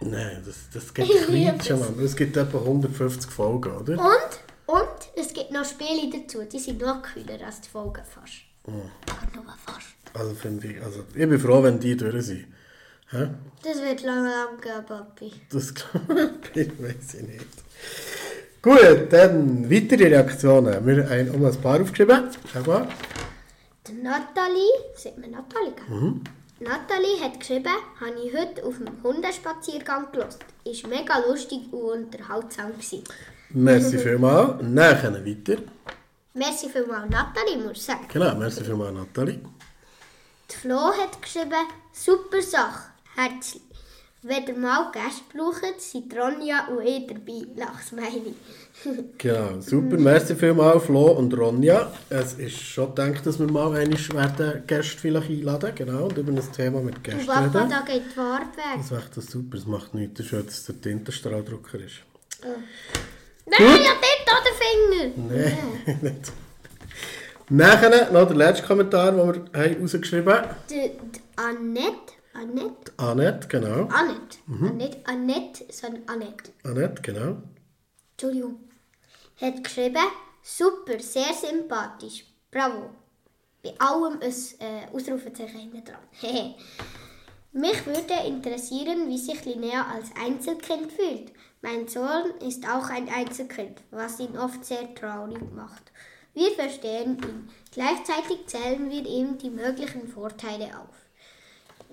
Nein, 0.00 0.42
das, 0.44 0.56
das 0.72 0.94
geht 0.94 1.04
Ich 1.06 1.28
liebe 1.28 1.52
Quietschen, 1.52 1.78
Mann. 1.80 1.98
Es 2.00 2.16
gibt 2.16 2.36
etwa 2.36 2.58
150 2.58 3.30
Folgen, 3.30 3.72
oder? 3.72 3.92
Und, 3.98 4.74
und 4.74 4.98
es 5.16 5.32
gibt 5.32 5.50
noch 5.50 5.64
Spiele 5.64 6.10
dazu, 6.10 6.42
die 6.44 6.58
sind 6.58 6.80
noch 6.80 7.02
cooler 7.02 7.44
als 7.44 7.60
die 7.60 7.68
Folgen 7.68 8.02
fast. 8.04 8.42
Aber 8.64 9.34
nur 9.34 9.54
fast. 9.64 9.86
Also 10.14 10.34
finde 10.34 10.66
ich, 10.68 10.82
also 10.82 11.04
ich 11.14 11.28
bin 11.28 11.38
froh, 11.38 11.62
wenn 11.62 11.78
die 11.78 11.96
durch 11.96 12.24
sind. 12.24 12.46
Hä? 13.10 13.28
Das 13.62 13.80
wird 13.80 14.02
lange 14.02 14.28
lang 14.28 14.60
gehen, 14.60 14.86
Papi. 14.86 15.32
Das 15.50 15.70
ich 16.54 16.82
weiß 16.82 17.14
ich 17.14 17.26
nicht. 17.26 17.46
Gut, 18.62 19.08
dann 19.10 19.70
weitere 19.70 20.06
Reaktionen. 20.06 20.86
Wir 20.86 21.08
haben 21.08 21.40
mal 21.42 21.50
ein 21.50 21.60
paar 21.60 21.80
aufgeschrieben. 21.80 22.28
Schau 22.52 22.60
mal. 22.62 22.86
Die 23.86 23.94
Nathalie, 23.94 24.70
sieht 24.94 25.18
man 25.18 25.30
Nathalie? 25.30 25.72
gell? 25.74 26.20
Nathalie 26.62 27.18
hat 27.22 27.40
geschrieben, 27.40 27.72
habe 27.98 28.20
ich 28.22 28.36
heute 28.36 28.62
auf 28.66 28.76
dem 28.76 29.02
Hundespaziergang 29.02 30.12
gelost. 30.12 30.44
Ist 30.64 30.86
mega 30.86 31.18
lustig 31.26 31.72
und 31.72 32.04
unterhaltsam 32.04 32.72
gewesen. 32.72 33.02
Merci 33.48 33.98
vielmals. 33.98 34.62
Nachher 34.62 35.24
weiter. 35.24 35.62
Merci 36.34 36.68
vielmals 36.68 37.10
Nathalie, 37.10 37.56
muss 37.56 37.78
ich 37.78 37.82
sagen. 37.82 38.06
Genau, 38.12 38.34
merci 38.34 38.62
vielmals, 38.62 38.94
Nathalie. 38.94 39.40
Die 40.50 40.54
Flo 40.54 40.92
hat 40.92 41.22
geschrieben, 41.22 41.66
super 41.92 42.42
Sache, 42.42 42.90
herzlich. 43.16 43.69
Wenn 44.22 44.46
ihr 44.46 44.54
mal 44.54 44.92
Gäste 44.92 45.22
braucht, 45.34 45.80
sind 45.80 46.14
Ronja 46.14 46.66
und 46.68 46.84
ich 46.84 47.06
dabei. 47.06 47.46
Lachsmiley. 47.56 48.34
Genau, 49.18 49.60
super. 49.60 49.98
Merci 49.98 50.34
vielmals, 50.34 50.84
Flo 50.84 51.12
und 51.12 51.36
Ronja. 51.36 51.92
Es 52.08 52.34
ist 52.34 52.60
schon 52.60 52.94
gedacht, 52.94 53.26
dass 53.26 53.38
wir 53.38 53.50
mal 53.50 53.74
einmal 53.76 53.98
werden 54.14 54.62
Gäste 54.66 54.98
vielleicht 54.98 55.28
einladen 55.28 55.74
genau, 55.74 56.04
und 56.04 56.16
über 56.16 56.32
ein 56.32 56.52
Thema 56.52 56.80
mit 56.80 57.02
Gästen 57.04 57.26
Papa, 57.26 57.40
reden. 57.40 57.70
da 57.70 57.80
geht 57.80 58.04
die 58.06 58.10
Farbe 58.14 58.56
weg. 58.56 58.76
Das 58.76 58.86
ist 58.90 58.98
echt 58.98 59.16
das 59.16 59.26
super. 59.26 59.56
Das 59.56 59.66
macht 59.66 59.94
nichts. 59.94 60.14
Das 60.14 60.24
ist 60.26 60.30
schön, 60.30 60.46
dass 60.46 60.64
der 60.64 60.80
Tintenstrahldrucker 60.80 61.78
ist. 61.78 61.96
Nein, 62.42 63.80
ich 63.80 63.88
hab 63.88 64.00
dort 64.26 64.44
den 64.46 64.56
Finger. 64.62 65.44
Nein, 65.86 65.98
nicht. 66.02 66.32
Nachher 67.50 68.12
noch 68.12 68.28
der 68.28 68.36
letzte 68.36 68.66
Kommentar, 68.66 69.12
den 69.12 69.18
wir 69.52 69.60
haben 69.60 69.80
rausgeschrieben 69.82 70.32
haben. 70.32 70.48
Annette, 71.36 72.12
Annette, 72.40 72.92
Annette, 72.96 73.48
genau. 73.48 73.86
Annette, 73.88 74.38
Annette, 74.48 74.98
Annette, 75.04 75.64
sondern 75.70 76.02
Annette, 76.08 76.52
Annette, 76.64 77.02
genau. 77.02 77.36
Entschuldigung, 78.12 78.60
hat 79.38 79.62
geschrieben, 79.62 80.06
super, 80.42 80.98
sehr 81.00 81.34
sympathisch, 81.34 82.24
bravo. 82.50 82.90
Bei 83.62 83.74
allem 83.78 84.20
ein 84.22 84.30
äh, 84.30 84.96
Ausrufezeichen 84.96 85.60
hinten 85.60 85.84
dran. 85.84 86.00
Mich 87.52 87.84
würde 87.84 88.14
interessieren, 88.26 89.06
wie 89.08 89.18
sich 89.18 89.44
Linnea 89.44 89.86
als 89.92 90.08
Einzelkind 90.18 90.92
fühlt. 90.92 91.32
Mein 91.60 91.88
Sohn 91.88 92.30
ist 92.40 92.66
auch 92.66 92.88
ein 92.88 93.10
Einzelkind, 93.10 93.82
was 93.90 94.18
ihn 94.18 94.38
oft 94.38 94.64
sehr 94.64 94.94
traurig 94.94 95.42
macht. 95.54 95.92
Wir 96.32 96.52
verstehen 96.52 97.18
ihn. 97.18 97.50
Gleichzeitig 97.70 98.46
zählen 98.46 98.88
wir 98.88 99.04
ihm 99.04 99.36
die 99.36 99.50
möglichen 99.50 100.08
Vorteile 100.08 100.68
auf. 100.78 101.09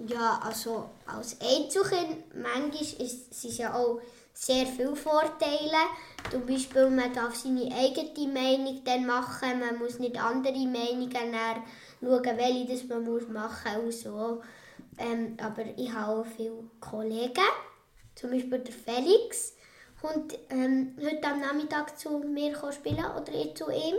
Ja, 0.06 0.40
also 0.44 0.90
als 1.08 1.38
Einzelkind, 1.42 2.36
manchmal 2.36 2.84
ist 3.00 3.44
ist 3.44 3.58
ja 3.58 3.74
auch 3.74 4.00
sehr 4.32 4.68
viele 4.68 4.96
Vorteile. 4.96 5.78
Zum 6.30 6.46
Beispiel, 6.46 6.90
man 6.90 7.12
darf 7.14 7.36
seine 7.36 7.74
eigene 7.76 8.32
Meinung 8.32 8.84
dann 8.84 9.08
machen, 9.08 9.60
man 9.60 9.80
muss 9.80 9.98
nicht 9.98 10.22
andere 10.22 10.54
Meinungen 10.54 11.12
schauen, 12.00 12.38
welche 12.38 12.66
das 12.68 12.84
man 12.88 13.04
muss 13.04 13.28
machen 13.28 13.86
muss. 13.86 14.02
So. 14.02 14.42
Ähm, 15.00 15.36
aber 15.42 15.66
ich 15.76 15.92
habe 15.92 16.22
auch 16.22 16.26
viele 16.26 16.64
Kollegen, 16.80 17.50
zum 18.14 18.32
Beispiel 18.32 18.60
der 18.60 18.74
Felix, 18.74 19.54
kommt 20.00 20.38
ähm, 20.50 20.96
heute 21.02 21.28
am 21.28 21.40
Nachmittag 21.40 21.98
zu 21.98 22.20
mir 22.20 22.56
spielen 22.72 23.04
oder 23.04 23.34
ich 23.34 23.56
zu 23.56 23.70
ihm. 23.72 23.96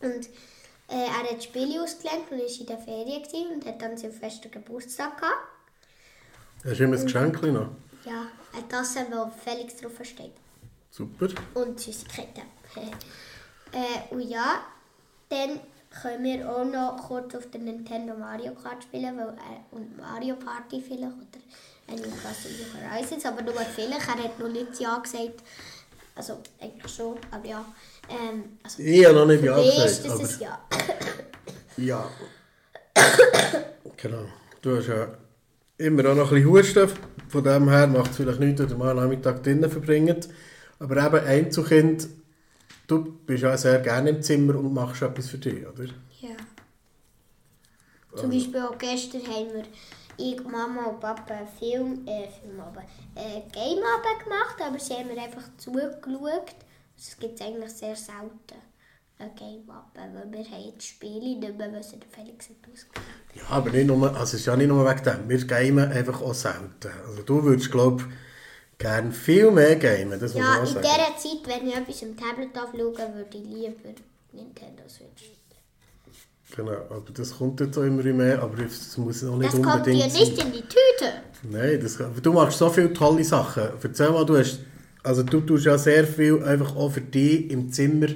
Und 0.00 0.28
äh, 0.88 1.06
er 1.06 1.30
hat 1.30 1.42
Spiele 1.42 1.82
ausgelernt 1.82 2.30
und 2.30 2.38
war 2.38 2.60
in 2.60 2.66
der 2.66 2.78
Ferien 2.78 3.22
gewesen 3.22 3.54
und 3.54 3.66
hat 3.66 3.80
dann 3.80 3.96
Silvester 3.96 4.48
Geburtstag 4.48 5.18
gehabt. 5.18 5.48
Hast 6.64 6.80
du 6.80 6.84
immer 6.84 6.96
ein 6.96 7.04
Geschenk 7.04 7.42
noch? 7.42 7.68
Ja, 8.04 8.26
eine 8.52 8.68
Tasse, 8.68 9.06
wo 9.10 9.30
Felix 9.30 9.76
drauf 9.76 9.92
steht. 10.02 10.32
Super. 10.90 11.28
Und 11.54 11.80
Süßigkeiten. 11.80 12.44
äh, 13.72 14.14
und 14.14 14.22
ja, 14.22 14.60
dann 15.28 15.60
können 15.90 16.24
wir 16.24 16.50
auch 16.50 16.64
noch 16.64 17.08
kurz 17.08 17.34
auf 17.34 17.50
der 17.50 17.60
Nintendo 17.60 18.14
Mario 18.14 18.52
Kart 18.54 18.82
spielen 18.82 19.16
weil, 19.16 19.28
äh, 19.28 19.74
und 19.74 19.96
Mario 19.96 20.36
Party 20.36 20.80
vielleicht 20.80 21.12
oder 21.12 22.02
Crossing 22.22 22.52
New 22.52 22.90
Horizons, 22.90 23.26
aber 23.26 23.42
nur 23.42 23.54
vielleicht. 23.54 24.08
Er 24.08 24.24
hat 24.24 24.38
noch 24.38 24.48
nicht 24.48 24.80
Ja 24.80 24.98
gesagt. 24.98 25.42
Also 26.16 26.38
eigentlich 26.60 26.92
schon, 26.92 27.18
aber 27.30 27.46
ja. 27.46 27.64
Ähm, 28.08 28.58
also, 28.62 28.82
Ich 28.82 29.04
habe 29.04 29.14
noch 29.14 29.26
nicht 29.26 29.44
Ja 29.44 29.56
gesagt, 29.56 29.86
ist 29.86 30.04
das 30.04 30.42
aber 30.42 30.42
Ja. 30.42 30.60
ja. 31.76 32.10
genau. 33.96 34.24
Du 34.62 34.76
hast 34.76 34.88
ja 34.88 35.08
immer 35.78 36.10
auch 36.10 36.14
noch 36.14 36.32
ein 36.32 36.42
bisschen 36.42 36.50
Husten. 36.50 36.88
Von 37.28 37.44
dem 37.44 37.68
her 37.68 37.86
macht 37.86 38.12
es 38.12 38.16
vielleicht 38.16 38.40
nichts, 38.40 38.60
wenn 38.60 38.68
ihr 38.68 38.76
mal 38.76 38.90
einen 38.90 39.00
Nachmittag 39.00 39.42
drinnen 39.42 39.70
verbringt. 39.70 40.28
Aber 40.78 40.96
eben 40.96 41.26
Einzelkind, 41.26 42.08
du 42.86 43.04
bist 43.26 43.42
ja 43.42 43.56
sehr 43.56 43.78
gerne 43.80 44.10
im 44.10 44.22
Zimmer 44.22 44.56
und 44.56 44.72
machst 44.74 45.02
etwas 45.02 45.28
für 45.28 45.38
dich, 45.38 45.66
oder? 45.66 45.84
Ja. 46.20 46.36
Zum 48.14 48.30
Beispiel 48.30 48.60
auch 48.60 48.78
gestern 48.78 49.22
haben 49.22 49.54
wir 49.54 49.64
ich, 50.16 50.42
Mama 50.44 50.86
und 50.86 51.00
Papa 51.00 51.34
einen 51.34 51.48
Film, 51.48 52.06
äh, 52.06 52.28
Film 52.28 52.60
aber, 52.60 52.82
äh, 53.16 53.40
Game-Abend 53.52 54.24
gemacht, 54.24 54.56
aber 54.60 54.78
sie 54.78 54.94
haben 54.94 55.08
mir 55.08 55.20
einfach 55.20 55.42
zugeschaut. 55.56 56.54
Das 56.96 57.16
gibt 57.18 57.40
es 57.40 57.46
eigentlich 57.46 57.70
sehr 57.72 57.96
selten, 57.96 58.60
ein 59.18 59.34
Game-Abend, 59.34 60.14
weil 60.14 60.32
wir 60.32 60.44
haben 60.50 60.64
jetzt 60.72 60.86
Spiele 60.86 61.20
nicht 61.38 61.58
mehr, 61.58 61.72
was 61.72 61.90
der 61.90 62.00
Felix 62.10 62.48
hat 62.48 62.56
ausgewählt. 62.72 63.06
Ja, 63.34 63.42
aber 63.50 63.70
nicht 63.70 63.86
nur, 63.86 64.08
also 64.08 64.22
es 64.22 64.34
ist 64.34 64.46
ja 64.46 64.56
nicht 64.56 64.68
nur 64.68 64.88
wegen 64.88 65.04
dem. 65.04 65.28
Wir 65.28 65.46
gamen 65.46 65.92
einfach 65.92 66.20
auch 66.22 66.34
selten. 66.34 66.90
Also 67.06 67.22
du 67.22 67.42
würdest, 67.42 67.70
glaube 67.70 68.02
ich, 68.02 68.78
gerne 68.78 69.12
viel 69.12 69.50
mehr 69.50 69.76
gamen, 69.76 70.18
das 70.18 70.34
muss 70.34 70.42
Ja, 70.42 70.48
man 70.48 70.58
auch 70.60 70.76
in 70.76 70.82
dieser 70.82 71.16
Zeit, 71.16 71.46
wenn 71.46 71.68
ich 71.68 71.76
etwas 71.76 72.02
am 72.02 72.16
Tablet 72.16 72.56
anschaue, 72.56 73.14
würde 73.14 73.38
ich 73.38 73.44
lieber 73.44 73.94
Nintendo 74.32 74.82
Switch. 74.88 75.30
Genau, 76.56 76.72
aber 76.72 77.10
das 77.12 77.36
kommt 77.36 77.60
jetzt 77.60 77.76
auch 77.78 77.82
immer 77.82 78.02
mehr, 78.02 78.40
aber 78.40 78.62
das 78.62 78.96
muss 78.96 79.24
auch 79.24 79.36
nicht 79.36 79.52
Das 79.52 79.60
kommt 79.60 79.86
unbedingt 79.86 80.04
dir 80.04 80.20
nicht 80.20 80.38
in 80.44 80.52
die 80.52 80.60
Tüte. 80.62 81.12
Nein, 81.42 81.80
das, 81.82 81.98
du 82.22 82.32
machst 82.32 82.58
so 82.58 82.70
viele 82.70 82.92
tolle 82.92 83.24
Sachen. 83.24 83.64
Erzähl 83.82 84.10
mal, 84.10 84.24
du 84.24 84.36
hast, 84.38 84.60
also 85.04 85.22
du 85.22 85.40
tust 85.40 85.66
ja 85.66 85.78
sehr 85.78 86.04
viel 86.06 86.42
einfach 86.42 86.74
auch 86.74 86.90
für 86.90 87.00
dich 87.00 87.50
im 87.50 87.70
Zimmer 87.72 88.08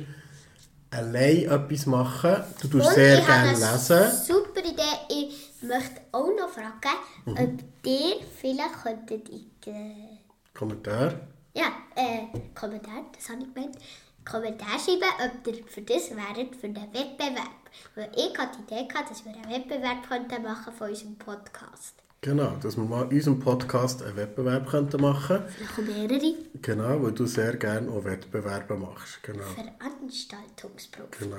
allein 0.90 1.44
etwas 1.44 1.86
machen. 1.86 2.36
Du 2.60 2.68
tust 2.68 2.86
Und 2.88 2.94
sehr 2.94 3.20
gerne 3.20 3.50
lesen. 3.50 4.10
super 4.26 4.60
Idee. 4.60 4.82
Ich 5.10 5.62
möchte 5.62 6.00
auch 6.12 6.28
noch 6.36 6.48
fragen, 6.48 6.96
ob 7.26 7.86
ihr 7.86 8.16
vielleicht 8.40 8.82
könntet 8.82 9.28
in 9.28 9.50
den 9.64 10.18
Kommentar. 10.54 11.14
ja, 11.54 11.66
äh, 11.94 12.26
Kommentar, 12.54 13.04
das 13.14 13.28
habe 13.28 13.42
ich 13.42 13.54
gemeint, 13.54 13.76
Kommentar 14.24 14.78
schreiben, 14.78 15.12
ob 15.24 15.46
ihr 15.46 15.64
für 15.66 15.82
das 15.82 16.10
wäret, 16.10 16.54
für 16.56 16.68
den 16.68 16.92
Wettbewerb. 16.94 17.58
Weil 17.94 18.10
ich 18.16 18.36
hatte 18.38 18.58
die 18.68 18.74
Idee, 18.74 18.88
gehabt, 18.88 19.10
dass 19.10 19.24
wir 19.24 19.32
einen 19.32 19.50
Wettbewerb 19.50 20.08
könnten 20.08 20.42
machen 20.42 20.72
von 20.72 20.88
unserem 20.90 21.16
Podcast. 21.16 21.94
Genau, 22.20 22.56
dass 22.60 22.76
wir 22.76 22.84
mal 22.84 23.02
in 23.10 23.16
unserem 23.16 23.38
Podcast 23.38 24.02
einen 24.02 24.16
Wettbewerb 24.16 24.68
könnten 24.68 25.00
machen 25.00 25.40
Vielleicht 25.46 25.72
auch 25.72 25.94
mehrere 25.94 26.34
Genau, 26.60 27.02
weil 27.02 27.12
du 27.12 27.26
sehr 27.26 27.56
gerne 27.56 27.88
auch 27.90 28.04
Wettbewerbe 28.04 28.74
machst. 28.76 29.22
Genau, 29.22 29.44
Veranstaltungsproben. 29.44 31.10
genau. 31.18 31.36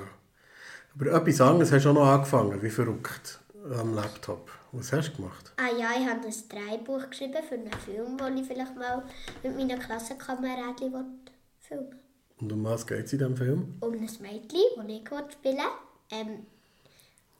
Aber 0.94 1.12
etwas 1.12 1.40
anderes 1.40 1.70
hast 1.70 1.84
du 1.84 1.90
auch 1.90 1.94
noch 1.94 2.06
angefangen, 2.06 2.62
wie 2.62 2.70
verrückt, 2.70 3.38
am 3.78 3.94
Laptop. 3.94 4.50
Was 4.72 4.92
hast 4.92 5.10
du 5.10 5.16
gemacht? 5.16 5.52
Ah 5.56 5.70
ja, 5.78 5.90
ich 6.00 6.08
habe 6.08 6.26
ein 6.26 6.34
Drehbuch 6.48 7.10
geschrieben 7.10 7.42
für 7.46 7.54
einen 7.56 7.72
Film, 7.72 8.16
den 8.16 8.38
ich 8.38 8.46
vielleicht 8.46 8.76
mal 8.76 9.02
mit 9.42 9.56
meinen 9.56 9.78
Klassenkameraden 9.78 10.76
filmen 10.78 11.20
will. 11.68 11.98
Und 12.40 12.52
um 12.52 12.64
was 12.64 12.86
geht 12.86 13.04
es 13.04 13.12
in 13.12 13.18
diesem 13.18 13.36
Film? 13.36 13.74
um 13.80 13.92
ein 13.92 14.00
Mädchen, 14.00 14.60
das 14.76 14.86
ich 14.88 15.10
will 15.10 15.24
spielen 15.30 15.66
ähm, 16.12 16.46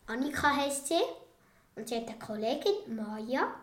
Annika 0.06 0.54
heisst 0.56 0.88
sie. 0.88 0.94
Und 1.76 1.88
sie 1.88 1.96
hat 1.96 2.08
eine 2.08 2.18
Kollegin, 2.18 2.94
Maja. 2.94 3.54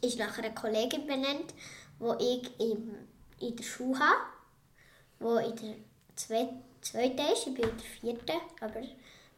Ist 0.00 0.18
nach 0.18 0.38
einer 0.38 0.50
Kollegin 0.50 1.06
benannt, 1.06 1.54
die 2.00 2.24
ich 2.24 2.60
im, 2.60 2.94
in 3.40 3.56
der 3.56 3.64
Schule 3.64 3.98
habe. 3.98 4.20
Die 5.20 5.50
in 5.50 5.56
der 5.56 5.74
zwei- 6.14 6.48
zweiten 6.80 7.32
ist, 7.32 7.46
ich 7.46 7.54
bin 7.54 7.68
in 7.68 7.76
der 7.76 7.86
vierten. 8.00 8.40
Aber 8.60 8.80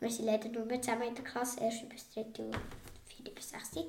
wir 0.00 0.10
sind 0.10 0.26
leider 0.26 0.48
nur 0.48 0.64
mehr 0.66 0.82
zusammen 0.82 1.08
in 1.08 1.14
der 1.14 1.24
Klasse, 1.24 1.60
erste 1.60 1.86
bis 1.86 2.10
dritte 2.10 2.42
und 2.42 2.56
vierte 3.06 3.30
bis 3.30 3.50
sechste. 3.50 3.86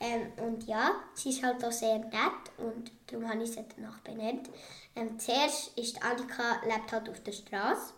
Ähm, 0.00 0.32
und 0.44 0.64
ja, 0.66 0.92
sie 1.14 1.30
ist 1.30 1.42
halt 1.42 1.64
auch 1.64 1.72
sehr 1.72 1.98
nett 1.98 2.12
und 2.58 2.90
darum 3.06 3.28
habe 3.28 3.42
ich 3.42 3.50
sie 3.52 3.64
danach 3.76 3.98
benannt. 4.00 4.48
Ähm, 4.94 5.18
zuerst 5.18 5.76
ist 5.76 6.00
Annika 6.02 6.60
lebt 6.64 6.92
halt 6.92 7.08
auf 7.08 7.20
der 7.22 7.32
Straße. 7.32 7.94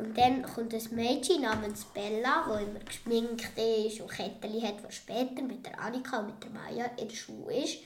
Und 0.00 0.16
dann 0.16 0.42
kommt 0.42 0.72
ein 0.72 0.88
Mädchen 0.92 1.42
namens 1.42 1.84
Bella, 1.84 2.46
das 2.48 2.62
immer 2.62 2.80
geschminkt 2.80 3.58
ist 3.58 4.00
und 4.00 4.10
Kettchen 4.10 4.62
hat, 4.62 4.82
das 4.82 4.94
später 4.94 5.42
mit 5.42 5.66
der 5.66 5.78
Annika 5.78 6.20
und 6.20 6.28
mit 6.28 6.42
der 6.42 6.50
Maya 6.50 6.90
in 6.96 7.06
der 7.06 7.14
Schule 7.14 7.64
ist. 7.64 7.80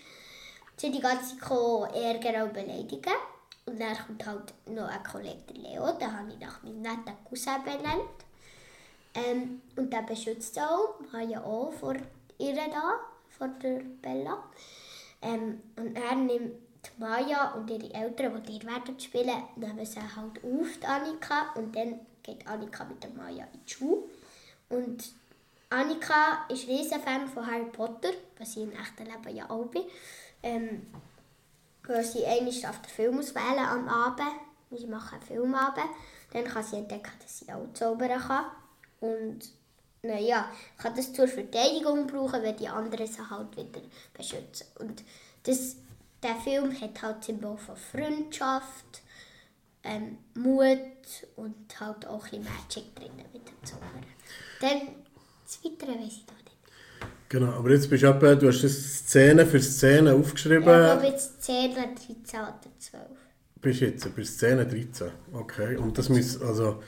Sie 0.77 0.93
die 0.93 1.01
ganze 1.01 1.37
Zeit 1.39 1.95
ärgern 1.95 2.43
und 2.43 2.53
beleidigen. 2.53 3.15
Und 3.67 3.81
dann 3.81 3.97
kommt 3.97 4.27
halt 4.27 4.55
noch 4.67 4.89
ein 4.89 5.03
Kollege, 5.03 5.43
der 5.49 5.57
Leo, 5.57 5.93
den 5.93 6.17
habe 6.17 6.31
ich 6.31 6.39
nach 6.39 6.63
meinem 6.63 6.83
netten 6.83 7.17
Cousin 7.29 7.65
benannt. 7.65 8.25
Ähm, 9.15 9.63
und 9.75 9.93
der 9.93 10.03
beschützt 10.03 10.57
auch, 10.61 11.01
Maya 11.13 11.43
auch 11.43 11.73
vor 11.73 11.95
ihr 12.39 12.55
da, 12.55 13.01
vor 13.29 13.49
der 13.49 13.81
Bella. 14.03 14.45
Ähm, 15.21 15.63
und 15.77 15.97
er 15.97 16.15
nimmt 16.15 16.53
die 16.87 17.01
Maya 17.01 17.53
und 17.53 17.71
ihre 17.71 17.93
Eltern, 17.93 18.43
die 18.43 18.59
ihr 18.59 18.65
werden 18.65 18.99
spielen, 18.99 19.43
nehmen 19.57 19.87
sie 19.87 20.01
halt 20.01 20.45
auf, 20.45 20.79
die 20.81 20.87
Annika. 20.87 21.53
Und 21.55 21.75
dann 21.75 22.01
geht 22.23 22.47
Annika 22.47 22.85
mit 22.85 23.03
der 23.03 23.11
Maya 23.11 23.47
in 23.53 23.61
die 23.67 23.73
Schule. 23.73 24.03
Und 24.69 25.05
Annika 25.71 26.47
ist 26.49 26.69
riesen 26.69 27.01
Fan 27.01 27.29
von 27.29 27.47
Harry 27.47 27.65
Potter, 27.65 28.11
was 28.39 28.57
ich 28.57 28.63
im 28.63 28.73
echten 28.73 29.07
Leben 29.07 29.37
ja 29.37 29.51
auch 29.51 29.67
bin. 29.67 29.83
Ähm, 30.43 30.87
weil 31.87 32.05
sie 32.05 32.25
einmal 32.25 32.71
auf 32.71 32.81
den 32.81 32.91
Film 32.91 33.19
auswählen 33.19 33.59
am 33.59 33.89
Abend. 33.89 34.33
Wir 34.71 34.87
machen 34.89 35.15
einen 35.15 35.23
Filmabend. 35.23 35.91
Dann 36.33 36.45
kann 36.45 36.65
sie 36.65 36.77
entdecken, 36.77 37.13
dass 37.21 37.39
sie 37.39 37.53
auch 37.53 37.73
zaubern 37.75 38.21
kann. 38.21 38.47
Und 39.01 39.51
naja, 40.03 40.51
kann 40.79 40.95
das 40.95 41.13
zur 41.13 41.29
Verteidigung 41.29 42.07
brauchen, 42.07 42.43
weil 42.43 42.55
die 42.55 42.69
anderen 42.69 43.07
sie 43.07 43.31
halt 43.31 43.57
wieder 43.57 43.81
beschützen. 44.13 44.67
Und 44.79 45.03
das, 45.45 45.77
der 46.25 46.37
Film 46.37 46.73
hat 46.81 47.03
halt 47.03 47.23
Symbol 47.23 47.57
von 47.59 47.77
Freundschaft, 47.77 49.03
ähm, 49.85 50.17
Mut 50.35 50.79
und 51.37 51.79
halt 51.79 52.07
auch 52.07 52.25
ein 52.25 52.31
bisschen 52.31 52.45
Magic 52.45 52.97
drin 52.97 53.11
mit 53.33 53.47
dem 53.47 53.63
Zaubern. 53.63 54.07
Dann 54.61 54.95
das 55.45 55.61
Weitere 55.63 55.91
weiß 55.91 56.13
ich 56.13 56.27
noch 56.27 56.43
nicht. 56.43 56.57
Genau, 57.29 57.53
aber 57.53 57.71
jetzt 57.71 57.91
bist 57.91 58.03
du 58.03 58.07
etwa, 58.07 58.35
du 58.35 58.49
hast 58.49 58.65
das 58.65 58.73
Szene 58.73 59.45
für 59.45 59.61
Szene 59.61 60.15
aufgeschrieben. 60.15 60.61
Ich 60.61 60.65
glaube 60.65 61.07
jetzt 61.07 61.43
10, 61.43 61.75
13 61.75 62.17
oder 62.33 62.61
12. 62.79 63.03
Bist 63.61 63.81
jetzt 63.81 64.17
bei 64.17 64.25
Szene 64.25 64.67
13. 64.67 65.11
Okay. 65.33 65.77
Und 65.77 65.99
das 65.99 66.09
muss, 66.09 66.41
also. 66.41 66.83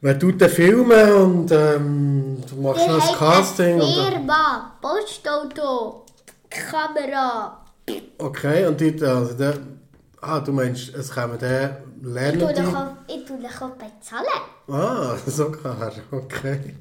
Wer 0.00 0.18
tut 0.18 0.40
den 0.40 0.50
filmen 0.50 1.12
und 1.14 1.50
ähm, 1.50 2.42
du 2.46 2.56
machst 2.56 2.86
noch 2.86 2.98
das 2.98 3.16
Casting. 3.16 3.80
Firma, 3.80 4.76
Postauto, 4.82 6.04
Kamera. 6.50 7.63
Okay, 8.18 8.66
und 8.66 8.80
die, 8.80 9.02
also 9.04 9.34
der, 9.34 9.58
ah, 10.20 10.40
du 10.40 10.52
meinst, 10.52 10.94
es 10.94 11.10
kommen 11.10 11.38
dann 11.38 11.76
Ich 12.02 12.38
tue 12.38 12.52
dich 12.52 12.66
auch, 12.66 12.92
ich 13.08 13.24
tue 13.24 13.38
dich 13.38 13.62
auch 13.62 13.70
bezahlen. 13.70 14.26
Ah, 14.68 15.16
sogar, 15.26 15.92
okay. 16.10 16.74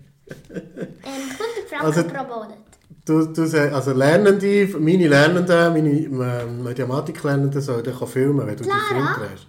Ähm, 0.49 0.61
100 1.03 1.69
Franken 1.69 1.85
Also- 1.85 2.03
pro 2.03 2.23
Monat. 2.23 2.57
Du, 3.05 3.25
du 3.25 3.45
sagst, 3.45 3.73
also 3.73 3.91
Lernende, 3.91 4.65
meine 4.79 5.09
Lernenden, 5.09 5.73
meine 6.17 6.45
Mathematiklernenden 6.45 7.59
sollen 7.61 7.83
dann 7.83 8.07
filmen, 8.07 8.47
wenn 8.47 8.55
du 8.55 8.63
Klar, 8.63 8.77
den 8.77 8.95
Film 8.95 9.07
drehst. 9.17 9.47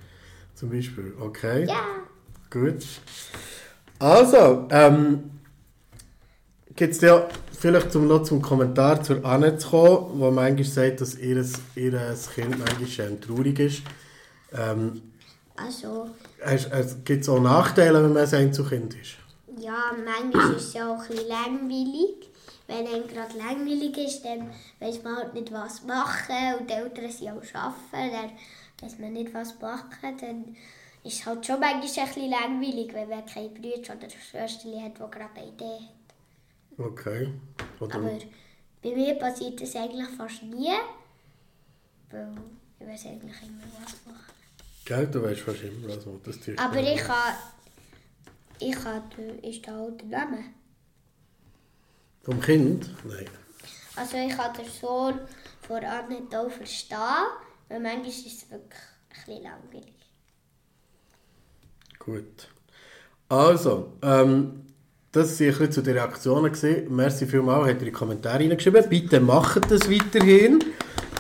Zum 0.57 0.71
Beispiel, 0.71 1.15
okay. 1.21 1.65
Ja. 1.69 1.85
Gut. 2.51 2.85
Also, 4.01 4.67
ähm, 4.71 5.31
gibt 6.75 6.95
es 6.95 7.01
ja 7.01 7.29
vielleicht 7.65 7.93
zum, 7.93 8.07
noch 8.07 8.23
zum 8.25 8.43
Kommentar 8.43 9.03
zur 9.03 9.25
Anne 9.25 9.57
zu 9.57 9.71
kommen, 9.71 10.21
wo 10.21 10.31
manchmal 10.31 10.65
sagt, 10.65 11.01
dass 11.01 11.17
ihr, 11.17 11.43
ihr 11.77 12.17
Kind 12.35 12.59
manchmal 12.59 13.17
traurig 13.21 13.59
ist. 13.59 13.83
Ähm, 14.53 15.01
Also, 16.45 16.97
Gibt 17.07 17.23
es 17.23 17.29
auch 17.31 17.41
Nachteile, 17.41 18.05
wenn 18.05 18.13
man 18.13 18.23
ein 18.27 18.35
Einzelkind 18.35 18.95
ist? 19.01 19.17
ja, 19.59 19.93
manchmal 20.05 20.57
ist 20.57 20.69
es 20.69 20.75
ja 20.75 20.93
auch 20.93 21.01
ein 21.01 21.09
bisschen 21.09 21.29
langweilig. 21.29 22.31
Wenn 22.67 22.87
einem 22.87 23.09
gerade 23.09 23.39
langweilig 23.39 23.97
ist, 23.97 24.25
dann 24.25 24.51
weiß 24.81 25.03
man 25.03 25.17
halt 25.17 25.33
nicht, 25.33 25.51
was 25.51 25.85
machen. 25.85 26.61
Und 26.61 26.69
die 26.69 26.75
Eltern 26.75 27.11
sind 27.11 27.31
auch 27.31 27.55
arbeiten, 27.55 28.13
dann 28.13 28.31
weiß 28.83 28.99
man 28.99 29.13
nicht, 29.15 29.33
was 29.33 29.59
machen. 29.61 30.19
Dann 30.21 30.57
ist 31.03 31.21
es 31.21 31.27
halt 31.27 31.47
schon 31.47 31.61
manchmal 31.61 31.83
ein 31.83 32.09
bisschen 32.09 32.31
langweilig, 32.31 32.93
wenn 32.93 33.09
man 33.09 33.25
keine 33.25 33.49
Brüder 33.49 33.95
oder 33.95 34.11
Schwestern 34.11 34.85
hat, 34.85 34.97
die 34.97 35.11
gerade 35.11 35.31
eine 35.37 35.49
Idee 35.49 35.65
hat. 35.65 35.94
Okay. 36.79 37.33
Oder, 37.81 37.95
Aber 37.95 38.19
bei 38.83 38.95
mir 38.95 39.15
passiert 39.15 39.61
das 39.61 39.77
eigentlich 39.77 40.09
fast 40.17 40.43
nie. 40.43 40.73
Weil 42.11 42.33
ich 42.81 42.87
weiß 42.87 43.07
eigentlich 43.07 43.43
immer, 43.43 43.63
was 43.81 43.95
machen. 44.07 44.35
Gell, 44.85 45.07
du 45.07 45.23
weißt 45.23 45.41
fast 45.41 45.63
immer, 45.63 45.89
was 45.89 46.05
man 46.05 46.21
das 46.23 46.39
Aber 46.59 46.81
ich 46.81 47.01
kann, 47.01 47.35
ich 48.59 48.85
habe, 48.85 49.23
ist 49.43 49.67
da 49.67 49.79
auch 49.79 49.91
der 49.93 50.07
Name. 50.07 50.45
Vom 52.23 52.41
Kind? 52.41 52.91
Nein. 53.05 53.29
Also 53.97 54.17
ich 54.17 54.37
kann 54.37 54.53
den 54.55 54.69
Sohn 54.69 55.21
voran 55.61 56.09
nicht 56.09 56.35
auch 56.35 56.51
verstehen, 56.51 56.99
weil 57.69 57.81
manchmal 57.81 58.09
ist 58.09 58.27
es 58.27 58.51
wirklich 58.51 58.81
ein 59.11 59.25
bisschen 59.27 59.43
langweilig. 59.43 59.95
Gut. 61.99 62.49
Also, 63.29 63.97
ähm, 64.03 64.64
das 65.15 65.39
waren 65.39 65.47
ein 65.47 65.53
bisschen 65.53 65.73
zu 65.73 65.83
den 65.83 65.95
Reaktionen. 65.95 66.53
Gewesen. 66.53 66.95
Merci 66.95 67.27
vielmals, 67.27 67.69
habt 67.69 67.69
ihr 67.69 67.79
in 67.79 67.85
die 67.87 67.93
Kommentare 67.93 68.41
reingeschrieben. 68.41 68.85
Bitte 68.89 69.21
macht 69.21 69.71
das 69.71 69.89
weiterhin. 69.89 70.63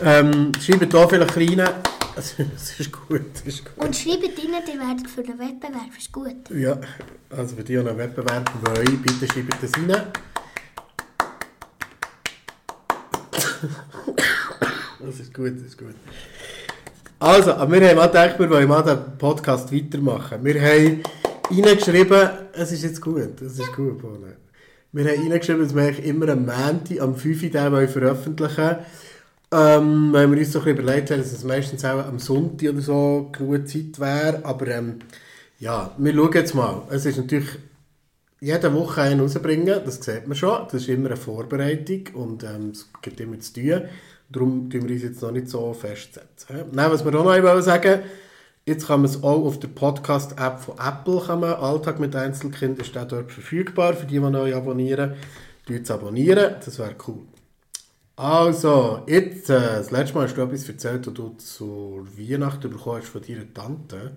Ähm, 0.03 0.51
schreibt 0.61 0.93
hier 0.93 1.09
vielleicht 1.09 1.37
rein. 1.37 1.69
Es 2.17 2.39
ist 2.79 2.93
gut, 2.93 3.23
es 3.35 3.41
ist 3.41 3.65
gut. 3.65 3.85
Und 3.85 3.97
schreibt 3.97 4.23
rein, 4.23 4.63
die 4.69 4.79
werden 4.79 5.05
für 5.09 5.25
den 5.25 5.37
Wettbewerb, 5.37 5.91
ist 5.99 6.13
gut. 6.13 6.49
Ja, 6.51 6.79
also 7.31 7.57
für 7.57 7.65
die, 7.65 7.73
die 7.73 7.79
einen 7.79 7.99
Wettbewerb 7.99 8.49
wollen, 8.63 9.03
bitte 9.03 9.27
schreibt 9.27 9.63
das 9.63 9.73
rein. 9.77 9.89
Das 15.01 15.21
ist 15.21 15.35
gut, 15.35 15.53
das 15.57 15.67
ist 15.67 15.77
gut. 15.77 15.95
Also, 17.19 17.49
wir 17.49 17.89
haben 17.89 17.97
mal 17.97 18.07
gedacht, 18.07 18.39
wir 18.39 18.49
wollen 18.49 18.69
mal 18.69 18.83
den 18.83 19.19
Podcast 19.19 19.71
weitermachen. 19.75 20.43
Wir 20.43 20.63
haben 20.63 21.03
reingeschrieben, 21.51 22.31
es 22.53 22.73
ist 22.73 22.83
jetzt 22.83 23.01
gut, 23.01 23.41
es 23.41 23.59
ist 23.59 23.73
gut, 23.75 24.01
Bohne. 24.01 24.37
Wir 24.93 25.05
haben 25.05 25.31
reingeschrieben, 25.31 25.63
dass 25.63 25.75
wir 25.75 26.05
immer 26.05 26.29
am 26.29 26.47
Montag, 26.47 27.01
am 27.01 27.17
5. 27.17 27.43
Uhr 27.43 27.73
wollen 27.73 27.89
veröffentlichen 27.89 28.57
wollen. 28.57 28.79
Ähm, 29.53 30.13
weil 30.13 30.31
wir 30.31 30.39
uns 30.39 30.53
so 30.53 30.61
ein 30.61 30.69
überlegt 30.69 31.11
haben, 31.11 31.19
dass 31.19 31.33
es 31.33 31.45
meistens 31.45 31.85
auch 31.85 32.05
am 32.07 32.19
Sonntag 32.19 32.71
oder 32.71 32.81
so 32.81 33.31
genug 33.31 33.69
Zeit 33.69 34.01
wäre. 34.01 34.45
Aber 34.45 34.67
ähm, 34.69 35.01
ja, 35.59 35.95
wir 35.97 36.15
schauen 36.15 36.33
jetzt 36.33 36.55
mal. 36.55 36.83
Es 36.91 37.07
ist 37.07 37.19
natürlich 37.19 37.49
jede 38.41 38.75
Woche 38.75 39.03
einen 39.03 39.21
rausbringen, 39.21 39.81
das 39.85 40.03
sieht 40.03 40.27
man 40.27 40.37
schon. 40.37 40.65
Das 40.65 40.75
ist 40.83 40.89
immer 40.89 41.07
eine 41.07 41.17
Vorbereitung 41.17 42.09
und 42.15 42.43
ähm, 42.43 42.71
es 42.73 42.91
gibt 43.01 43.21
immer 43.21 43.39
zu 43.39 43.53
tun. 43.55 43.83
Darum 44.31 44.71
tun 44.71 44.89
wir 44.89 44.95
uns 44.95 45.03
jetzt 45.03 45.23
noch 45.23 45.31
nicht 45.31 45.49
so 45.49 45.73
festsetzen. 45.73 46.65
Nein, 46.73 46.91
was 46.91 47.05
wir 47.05 47.15
auch 47.15 47.25
noch 47.25 47.43
wollen 47.43 47.63
sagen 47.63 48.01
jetzt 48.67 48.87
kann 48.87 49.03
man 49.03 49.11
es 49.11 49.23
auch 49.23 49.45
auf 49.45 49.59
der 49.61 49.69
Podcast-App 49.69 50.61
von 50.61 50.79
Apple, 50.79 51.21
kann 51.27 51.41
man, 51.41 51.55
Alltag 51.55 52.01
mit 52.01 52.15
Einzelkind, 52.17 52.79
ist 52.81 52.97
auch 52.97 53.07
dort 53.09 53.33
verfügbar, 53.33 53.95
für 53.95 54.07
die, 54.07 54.15
die 54.15 54.21
neu 54.21 54.55
abonnieren. 54.55 55.15
Tut 55.67 55.91
abonnieren, 55.91 56.57
das 56.65 56.79
wäre 56.79 56.95
cool. 57.09 57.23
Also, 58.17 59.03
jetzt, 59.07 59.51
äh, 59.51 59.61
das 59.61 59.91
letzte 59.91 60.15
Mal 60.15 60.25
hast 60.25 60.37
du 60.37 60.43
etwas 60.43 60.69
erzählt, 60.69 61.07
was 61.07 61.15
du 61.15 61.31
zur 61.31 62.07
Weihnachten 62.17 62.71
bekommen 62.71 63.01
hast 63.01 63.09
von 63.09 63.23
deiner 63.23 63.53
Tante. 63.53 64.17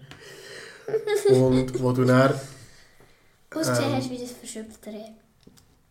Und 1.30 1.82
wo 1.82 1.92
du 1.92 2.06
dann 2.06 2.34
Ausgesehen 3.54 3.96
hast 3.96 4.10
wie 4.10 4.20
das 4.20 4.32
verschöpfte 4.32 4.90
Reh. 4.90 5.27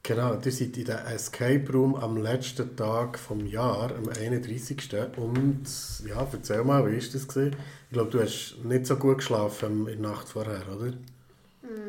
Genau, 0.06 0.34
ihr 0.34 0.52
seid 0.52 0.76
in 0.76 0.84
der 0.84 1.04
Escape 1.08 1.68
Room 1.72 1.96
am 1.96 2.16
letzten 2.16 2.76
Tag 2.76 3.18
vom 3.18 3.44
Jahr, 3.44 3.90
am 3.90 4.08
31. 4.08 4.78
Und 5.16 5.64
ja, 6.06 6.24
erzähl 6.30 6.62
mal, 6.62 6.86
wie 6.86 6.92
war 7.02 7.12
das? 7.12 7.26
Gewesen? 7.26 7.56
Ich 7.88 7.92
glaube, 7.92 8.10
du 8.12 8.22
hast 8.22 8.56
nicht 8.62 8.86
so 8.86 8.96
gut 8.96 9.18
geschlafen 9.18 9.88
in 9.88 10.00
der 10.02 10.10
Nacht 10.12 10.28
vorher, 10.28 10.62
oder? 10.68 10.92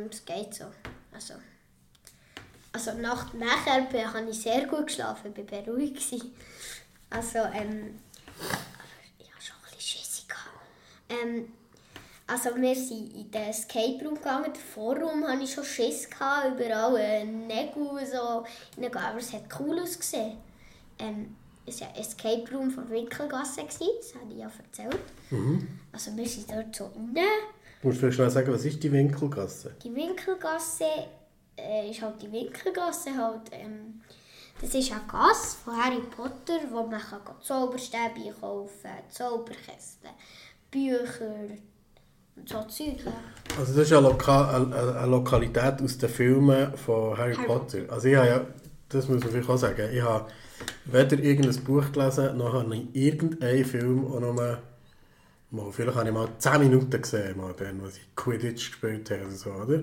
Es 0.09 0.25
geht 0.25 0.51
so. 0.55 0.65
Also, 1.13 1.35
also 2.71 2.93
Nacht 2.99 3.35
nachher 3.35 3.81
bin- 3.91 4.11
habe 4.11 4.29
ich 4.31 4.41
sehr 4.41 4.65
gut 4.65 4.87
geschlafen, 4.87 5.33
ich 5.35 5.51
war 5.51 5.61
beruhigt. 5.61 6.01
Also, 7.11 7.37
ähm, 7.53 7.99
ich 9.19 9.31
hatte 9.31 9.45
schon 9.45 9.55
ein 9.57 9.75
bisschen 9.75 9.79
Schiss. 9.79 10.25
Ähm, 11.09 11.45
also 12.27 12.49
wir 12.57 12.75
sind 12.75 13.13
in 13.15 13.31
den 13.31 13.49
Escape 13.49 14.03
Room 14.03 14.15
gegangen, 14.15 14.51
der 14.53 14.61
Vorraum 14.61 15.25
hatte 15.25 15.43
ich 15.43 15.53
schon 15.53 15.63
Schiss, 15.63 16.09
gehabt, 16.09 16.59
überall 16.59 16.97
äh, 16.97 17.23
Nägel 17.23 17.83
und 17.83 18.05
so 18.05 18.43
aber 18.77 19.17
es 19.17 19.33
hat 19.33 19.43
cool 19.59 19.79
ausgesehen. 19.79 20.37
Ähm, 20.99 21.35
es 21.65 21.81
war 21.81 21.89
ein 21.89 21.95
Escape 21.95 22.43
Room 22.53 22.69
von 22.69 22.89
Winkelgasse, 22.89 23.61
das 23.65 23.79
habe 23.79 24.31
ich 24.31 24.37
ja 24.37 24.49
erzählt. 24.57 24.99
Also 25.91 26.15
wir 26.15 26.27
sind 26.27 26.49
dort 26.51 26.75
so 26.75 26.85
rein. 26.85 27.25
Du 27.81 27.87
musst 27.87 27.99
vielleicht 27.99 28.15
schnell 28.15 28.29
sagen, 28.29 28.53
was 28.53 28.65
ist 28.65 28.81
die 28.81 28.91
Winkelgasse? 28.91 29.75
Die 29.83 29.93
Winkelgasse 29.93 30.85
äh, 31.57 31.89
ist 31.89 32.01
halt 32.01 32.21
die 32.21 32.31
Winkelgasse 32.31 33.15
halt, 33.15 33.51
ähm, 33.51 34.01
das 34.59 34.73
ist 34.73 34.91
eine 34.91 35.01
Gasse 35.07 35.57
von 35.63 35.77
Harry 35.77 36.01
Potter, 36.01 36.59
wo 36.71 36.83
man 36.83 36.99
kann 36.99 37.21
Zauberstäbe 37.41 38.33
kaufen 38.39 38.71
kann, 38.83 39.11
Zauberkästen, 39.11 40.09
Bücher 40.71 41.49
so 42.45 42.63
Zeug. 42.63 43.05
Ja. 43.05 43.11
Also 43.59 43.73
das 43.73 43.87
ist 43.87 43.93
eine, 43.93 44.07
Loka 44.07 44.55
eine, 44.55 44.95
eine 44.97 45.11
Lokalität 45.11 45.81
aus 45.81 45.97
den 45.97 46.09
Filmen 46.09 46.75
von 46.77 47.17
Harry 47.17 47.35
Harry 47.35 47.45
Potter. 47.45 47.79
Also 47.89 48.07
ich 48.07 48.15
habe 48.15 48.27
ja, 48.27 48.41
das 48.89 49.07
muss 49.07 49.21
man 49.21 49.31
vielleicht 49.31 49.49
auch 49.49 49.57
sagen, 49.57 49.89
ich 49.91 50.01
habe 50.01 50.29
weder 50.85 51.19
irgendein 51.19 51.63
Buch 51.63 51.91
gelesen, 51.91 52.37
noch 52.37 52.53
habe 52.53 52.75
ich 52.75 52.87
irgendeinen 52.93 53.65
Film 53.65 54.05
auch 54.07 54.19
noch 54.19 54.33
mal, 54.33 54.59
vielleicht 55.71 55.95
habe 55.95 56.07
ich 56.07 56.13
mal 56.13 56.27
10 56.37 56.59
Minuten 56.59 57.01
gesehen, 57.01 57.37
mal 57.37 57.53
dann, 57.57 57.81
als 57.83 57.97
ich 57.97 58.15
Quidditch 58.15 58.69
gespielt 58.71 59.09
habe 59.11 59.21
oder 59.21 59.31
so, 59.31 59.49
oder? 59.51 59.79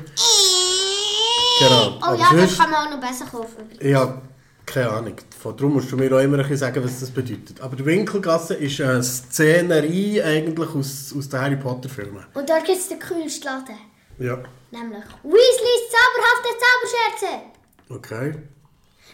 Genau. 1.59 1.99
Oh 1.99 2.03
Aber 2.03 2.17
ja, 2.17 2.29
das 2.33 2.59
kann 2.59 2.71
man 2.71 2.87
auch 2.87 2.91
noch 2.91 3.01
besser 3.01 3.27
kaufen. 3.27 3.69
Habe 3.95 4.23
keine 4.67 4.91
Ahnung. 4.91 5.17
Von 5.41 5.57
darum 5.57 5.75
musst 5.75 5.93
du 5.93 5.97
mir 5.97 6.13
auch 6.15 6.21
immer 6.21 6.37
ein 6.37 6.43
bisschen 6.43 6.57
sagen, 6.57 6.85
was 6.85 7.01
das 7.01 7.11
bedeutet. 7.11 7.61
Aber 7.61 7.77
die 7.77 7.85
Winkelgasse 7.85 8.55
ist 8.55 8.81
eine 8.81 9.03
Szenerie 9.03 10.23
eigentlich 10.23 10.69
aus, 10.71 11.15
aus 11.17 11.29
den 11.29 11.41
Harry 11.41 11.57
Potter 11.57 11.89
Filmen. 11.89 12.25
Und 12.35 12.49
dort 12.49 12.65
gibt 12.65 12.79
es 12.79 12.89
den 12.89 12.99
coolsten 13.01 13.45
Laden. 13.45 13.79
Ja. 14.19 14.37
Nämlich 14.71 15.05
Weasleys 15.23 15.85
zauberhafte 15.91 16.49
Zauberscherze. 16.61 17.43
Okay. 17.89 18.33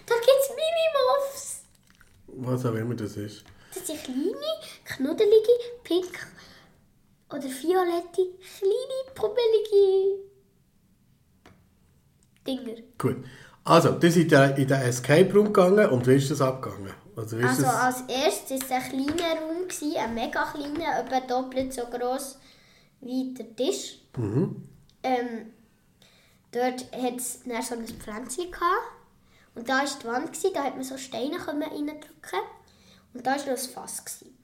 Da 0.07 0.15
gibt 0.15 0.41
es 0.43 0.49
Minimuffs. 0.51 1.63
Was 2.27 2.65
auch 2.67 2.75
immer 2.75 2.95
das 2.95 3.17
ist. 3.17 3.45
Das 3.75 3.87
sind 3.87 4.03
kleine, 4.03 4.35
knuddelige, 4.85 5.53
pink 5.85 6.19
oder 7.31 7.43
violette, 7.43 8.29
kleine, 8.59 9.15
pummelige 9.15 10.31
Dinger. 12.47 12.83
Gut. 12.99 13.25
Also, 13.65 13.93
du 13.93 14.11
seid 14.11 14.33
in 14.33 14.63
in 14.63 14.69
den 14.69 14.81
Escape 14.83 15.33
Room 15.33 15.47
gegangen 15.53 15.89
und 15.91 16.07
wie 16.07 16.15
ist 16.15 16.31
das 16.31 16.41
abgegangen? 16.41 16.95
Also, 17.17 17.37
Also 17.37 17.63
das? 17.63 17.75
als 17.75 18.01
erstes 18.09 18.71
war 18.71 18.79
es 18.79 18.85
ein 18.85 18.91
kleiner 18.91 19.41
Raum, 19.41 19.69
gewesen, 19.69 19.97
ein 19.97 20.15
mega 20.15 20.45
kleiner, 20.45 20.99
etwa 21.01 21.21
doppelt 21.21 21.73
so 21.73 21.83
groß 21.87 22.39
wie 23.03 23.35
der 23.35 23.55
Tisch. 23.57 23.99
Ähm, 25.03 25.53
dort 26.53 26.93
hat 26.93 27.17
es 27.17 27.43
dann 27.45 27.63
so 27.63 27.75
ein 27.75 27.87
Pflänzchen 27.87 28.51
gehabt. 28.51 28.93
Und 29.55 29.69
da 29.69 29.79
war 29.79 29.85
die 29.85 30.07
Wand, 30.07 30.33
gewesen, 30.33 30.55
da 30.55 30.65
hat 30.65 30.75
man 30.77 30.85
so 30.85 30.97
Steine 30.97 31.37
reindrücken 31.37 32.41
Und 33.15 33.27
da 33.27 33.33
war 33.33 33.39
noch 33.39 33.47
ein 33.49 33.57
Fass. 33.57 34.05
Gewesen. 34.05 34.37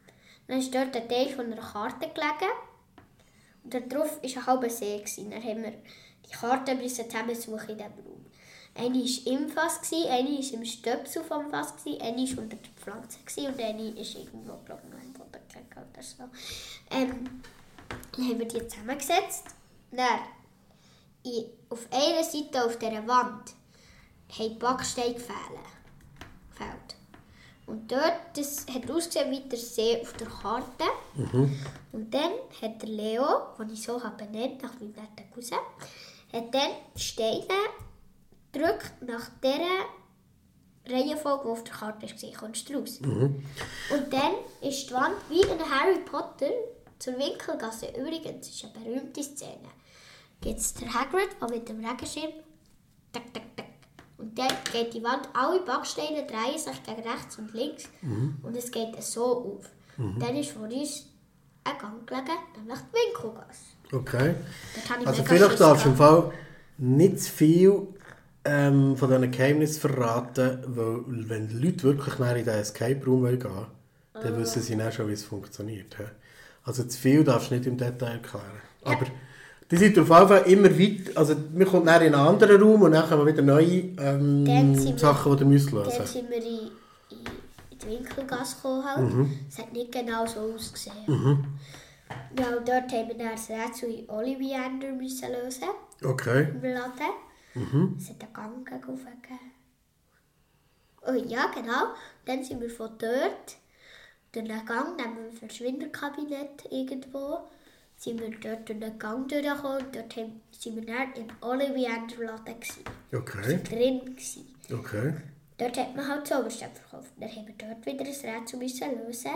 Dann 0.49 0.59
ist 0.59 0.75
dort 0.75 0.97
ein 0.97 1.09
Teil 1.09 1.29
von 1.29 1.47
einer 1.47 1.57
Karte 1.57 2.09
gelegen. 2.09 2.53
Und 3.65 3.75
da 3.75 3.81
drauf 3.81 4.19
war 4.23 4.23
ein 4.23 4.47
halber 4.47 4.71
See. 4.71 4.99
Gewesen. 4.99 5.31
Dann 5.31 5.43
haben 5.43 5.63
wir 5.63 5.73
die 6.25 6.33
Karte 6.33 6.77
zusammensuchen 6.87 7.71
in 7.71 7.79
diesem 7.79 7.93
Raum. 7.93 8.16
Eine 8.79 8.99
war 8.99 9.33
im 9.33 9.49
Fass, 9.49 9.81
eine 9.93 10.29
war 10.29 10.53
im 10.53 10.65
Stöpsel 10.65 11.25
vom 11.25 11.51
Fass, 11.51 11.75
eine 11.87 12.01
war 12.01 12.43
unter 12.43 12.57
der 12.57 12.71
Pflanze 12.77 13.19
und 13.49 13.61
eine 13.61 13.89
ist 14.01 14.15
irgendwo, 14.17 14.57
glaube 14.65 14.83
ich, 14.85 14.95
noch 14.95 15.03
im 15.03 15.13
Boden 15.13 15.41
oder 15.73 16.03
so. 16.03 16.25
Ähm, 16.91 17.43
dann 17.89 18.29
haben 18.29 18.39
wir 18.39 18.49
die 18.49 18.67
zusammengesetzt. 18.69 19.47
Dann, 19.91 20.21
in, 21.25 21.45
auf 21.71 21.87
einer 21.91 22.23
Seite 22.23 22.65
auf 22.65 22.79
dieser 22.79 23.07
Wand 23.07 23.55
haben 24.39 24.59
Backsteine 24.59 25.15
gefehlt. 25.15 26.97
Und 27.67 27.91
dort, 27.91 28.21
das 28.35 28.65
hat 28.73 28.89
ausgesehen 28.89 29.31
wie 29.31 29.41
der 29.41 29.59
See 29.59 30.01
auf 30.01 30.13
der 30.13 30.29
Karte. 30.29 30.85
Und 31.93 32.15
dann 32.15 32.33
hat 32.63 32.81
der 32.81 32.89
Leo, 32.89 33.27
den 33.59 33.71
ich 33.71 33.83
so 33.83 34.03
habe 34.03 34.25
benannt, 34.25 34.63
nach 34.63 34.75
meinem 34.75 34.93
netten 34.93 35.31
Cousin, 35.35 35.59
hat 36.33 36.55
dann 36.55 36.71
Steine 36.95 37.49
gedrückt 38.57 38.93
nach 39.07 39.31
dieser 39.43 39.87
Reihenfolge, 40.89 41.45
die 41.45 41.51
auf 41.51 41.65
der 41.65 41.75
Karte 41.75 42.07
war. 42.07 42.41
Kommst 42.41 42.69
du 42.69 42.79
raus? 42.79 43.01
Und 43.01 44.13
dann 44.13 44.35
ist 44.63 44.89
die 44.89 44.95
Wand 44.95 45.17
wie 45.29 45.41
in 45.41 45.59
Harry 45.59 45.99
Potter 46.05 46.51
zur 46.99 47.15
Winkelgasse. 47.15 47.89
Übrigens, 47.89 48.49
ist 48.49 48.65
eine 48.65 48.73
berühmte 48.73 49.23
Szene. 49.23 49.69
Gibt 50.41 50.59
es 50.59 50.75
der 50.75 50.93
Hagrid, 50.93 51.29
der 51.41 51.51
mit 51.51 51.69
dem 51.69 51.85
Regenschirm 51.85 52.33
tak, 53.13 53.33
tak, 53.33 53.57
tak. 53.57 53.67
Und 54.19 54.39
dann 54.39 54.49
geht 54.73 54.95
die 54.95 55.03
Wand, 55.03 55.29
alle 55.35 55.61
Backsteine 55.61 56.27
drehen 56.27 56.59
sich 56.59 56.83
gegen 56.83 57.07
rechts 57.07 57.39
und 57.39 57.53
links 57.53 57.85
und 58.43 58.57
es 58.57 58.71
geht 58.71 59.03
so 59.03 59.59
auf. 59.59 59.71
Dann 59.97 60.37
ist 60.37 60.51
vor 60.51 60.63
uns 60.63 61.07
ein 61.65 61.79
Gang 61.79 62.07
gelegen, 62.07 62.27
nämlich 62.57 62.79
die 62.79 63.23
Winkelgasse. 63.23 63.77
Okay. 63.93 64.35
Also 65.05 65.23
vielleicht 65.23 65.61
darfst 65.61 65.85
du 65.85 65.91
im. 65.91 65.97
Fall 65.97 66.33
nicht 66.79 67.21
zu 67.21 67.31
viel 67.31 67.89
ähm, 68.47 68.97
von 68.97 69.09
diesen 69.11 69.31
Geheimnissen 69.31 69.81
verraten, 69.81 70.59
weil 70.67 71.01
wenn 71.29 71.49
die 71.49 71.55
Leute 71.59 71.83
wirklich 71.85 72.19
in 72.19 72.45
den 72.45 72.55
Escape 72.55 73.05
Room 73.05 73.23
wollen 73.23 73.39
gehen 73.39 73.67
dann 74.15 74.39
wissen 74.39 74.63
sie 74.63 74.77
dann 74.77 74.91
schon, 74.93 75.09
wie 75.09 75.13
es 75.13 75.25
funktioniert. 75.25 75.99
hä? 75.99 76.05
Also 76.65 76.85
zu 76.85 76.99
viel 76.99 77.23
darfst 77.23 77.51
du 77.51 77.55
nicht 77.57 77.67
im 77.67 77.77
Detail 77.77 78.13
erklären. 78.15 78.45
Aber 78.83 79.07
Die 79.71 79.77
sind 79.77 79.99
auf 79.99 80.09
jeden 80.09 80.29
Fall 80.29 80.43
immer 80.47 80.71
weit, 80.79 81.17
also 81.17 81.35
man 81.55 81.67
kommt 81.67 81.87
dann 81.89 82.01
in 82.03 82.15
einen 82.15 82.27
anderen 82.27 82.63
Raum 82.63 82.83
und 82.83 82.93
dann 82.93 83.09
kommen 83.09 83.27
wieder 83.27 83.43
neue 83.43 83.67
ähm, 83.99 84.47
wir- 84.47 84.97
Sachen, 84.99 85.37
die 85.37 85.43
ihr 85.43 85.47
müsst 85.49 85.71
lösen 85.73 85.93
Dann 85.99 86.07
sind 86.07 86.31
wir 86.31 86.37
in, 86.39 86.71
in, 87.11 87.79
die 87.83 87.87
Winkelgasse 87.89 88.57
gekommen. 88.57 88.85
Halt. 88.85 89.13
Mhm. 89.13 89.39
Es 89.51 89.59
hat 89.59 89.73
nicht 89.73 89.93
genau 89.93 90.25
so 90.25 90.41
ausgesehen. 90.55 90.95
Ja, 92.39 92.57
und 92.57 92.67
dort 92.69 92.93
haben 92.93 93.09
wir 93.09 93.19
dann 93.19 93.33
das 93.33 93.49
Rätsel 93.51 93.91
in 93.91 94.07
müssen 94.99 95.29
lösen 95.33 95.69
Okay. 96.05 96.49
im 96.55 96.63
Laden. 96.63 97.13
Mhm. 97.57 97.97
Es 97.99 98.11
hat 98.11 98.23
einen 98.23 98.65
Gang 98.65 98.67
gegeben. 98.67 99.01
Oh 101.07 101.13
ja, 101.13 101.47
genau. 101.55 101.95
Dann 102.25 102.45
sind 102.45 102.61
wir 102.61 102.71
von 102.71 102.91
dort 102.99 103.57
durch 104.33 104.47
den 104.47 104.67
Gang, 104.67 104.97
neben 104.97 105.17
dem 105.17 105.33
Verschwinderkabinett 105.33 106.65
irgendwo, 106.71 107.49
sind 107.97 108.21
wir 108.21 108.31
dort 108.31 108.69
durch 108.69 108.79
den 108.79 108.99
Gang 108.99 109.29
durchgekommen 109.29 109.79
und 109.79 109.97
dort 109.97 110.13
sind 110.13 110.77
wir 110.77 110.85
dann 110.85 111.15
im 111.15 111.29
Ollivander 111.41 112.25
Laden 112.25 112.61
gewesen. 112.61 112.85
Okay. 113.13 113.63
drin 113.63 114.01
gewesen. 114.05 114.55
Okay. 114.71 115.15
Dort 115.57 115.79
hat 115.79 115.97
man 115.97 116.07
halt 116.07 116.27
Zauberstab 116.27 116.77
verkauft. 116.77 117.13
Dann 117.19 117.31
haben 117.31 117.47
wir 117.47 117.55
dort 117.57 117.87
wieder 117.87 118.05
ein 118.05 118.37
Rätsel 118.37 118.59
müssen 118.59 119.07
lösen. 119.07 119.31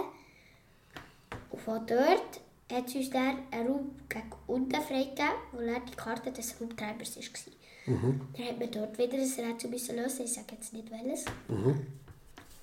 Und 1.51 1.63
von 1.63 1.87
dort 1.87 2.41
hat 2.71 2.95
uns 2.95 3.11
dann 3.11 3.39
einen 3.51 3.69
Raum 3.69 3.91
gegen 4.09 4.33
unten 4.47 4.83
freigegeben, 4.83 5.33
wo 5.53 5.61
dann 5.61 5.87
die 5.87 5.97
Karte 5.97 6.31
des 6.31 6.61
Raumtreibers 6.61 7.17
war. 7.17 7.60
Dann 7.87 8.47
hat 8.47 8.59
man 8.59 8.71
dort 8.71 8.99
wieder 8.99 9.15
ein 9.15 9.51
Rätsel 9.51 9.71
müssen 9.71 9.97
lösen. 9.97 10.25
Ich 10.25 10.33
sage 10.33 10.47
jetzt 10.53 10.73
nicht 10.73 10.91
welches. 10.91 11.25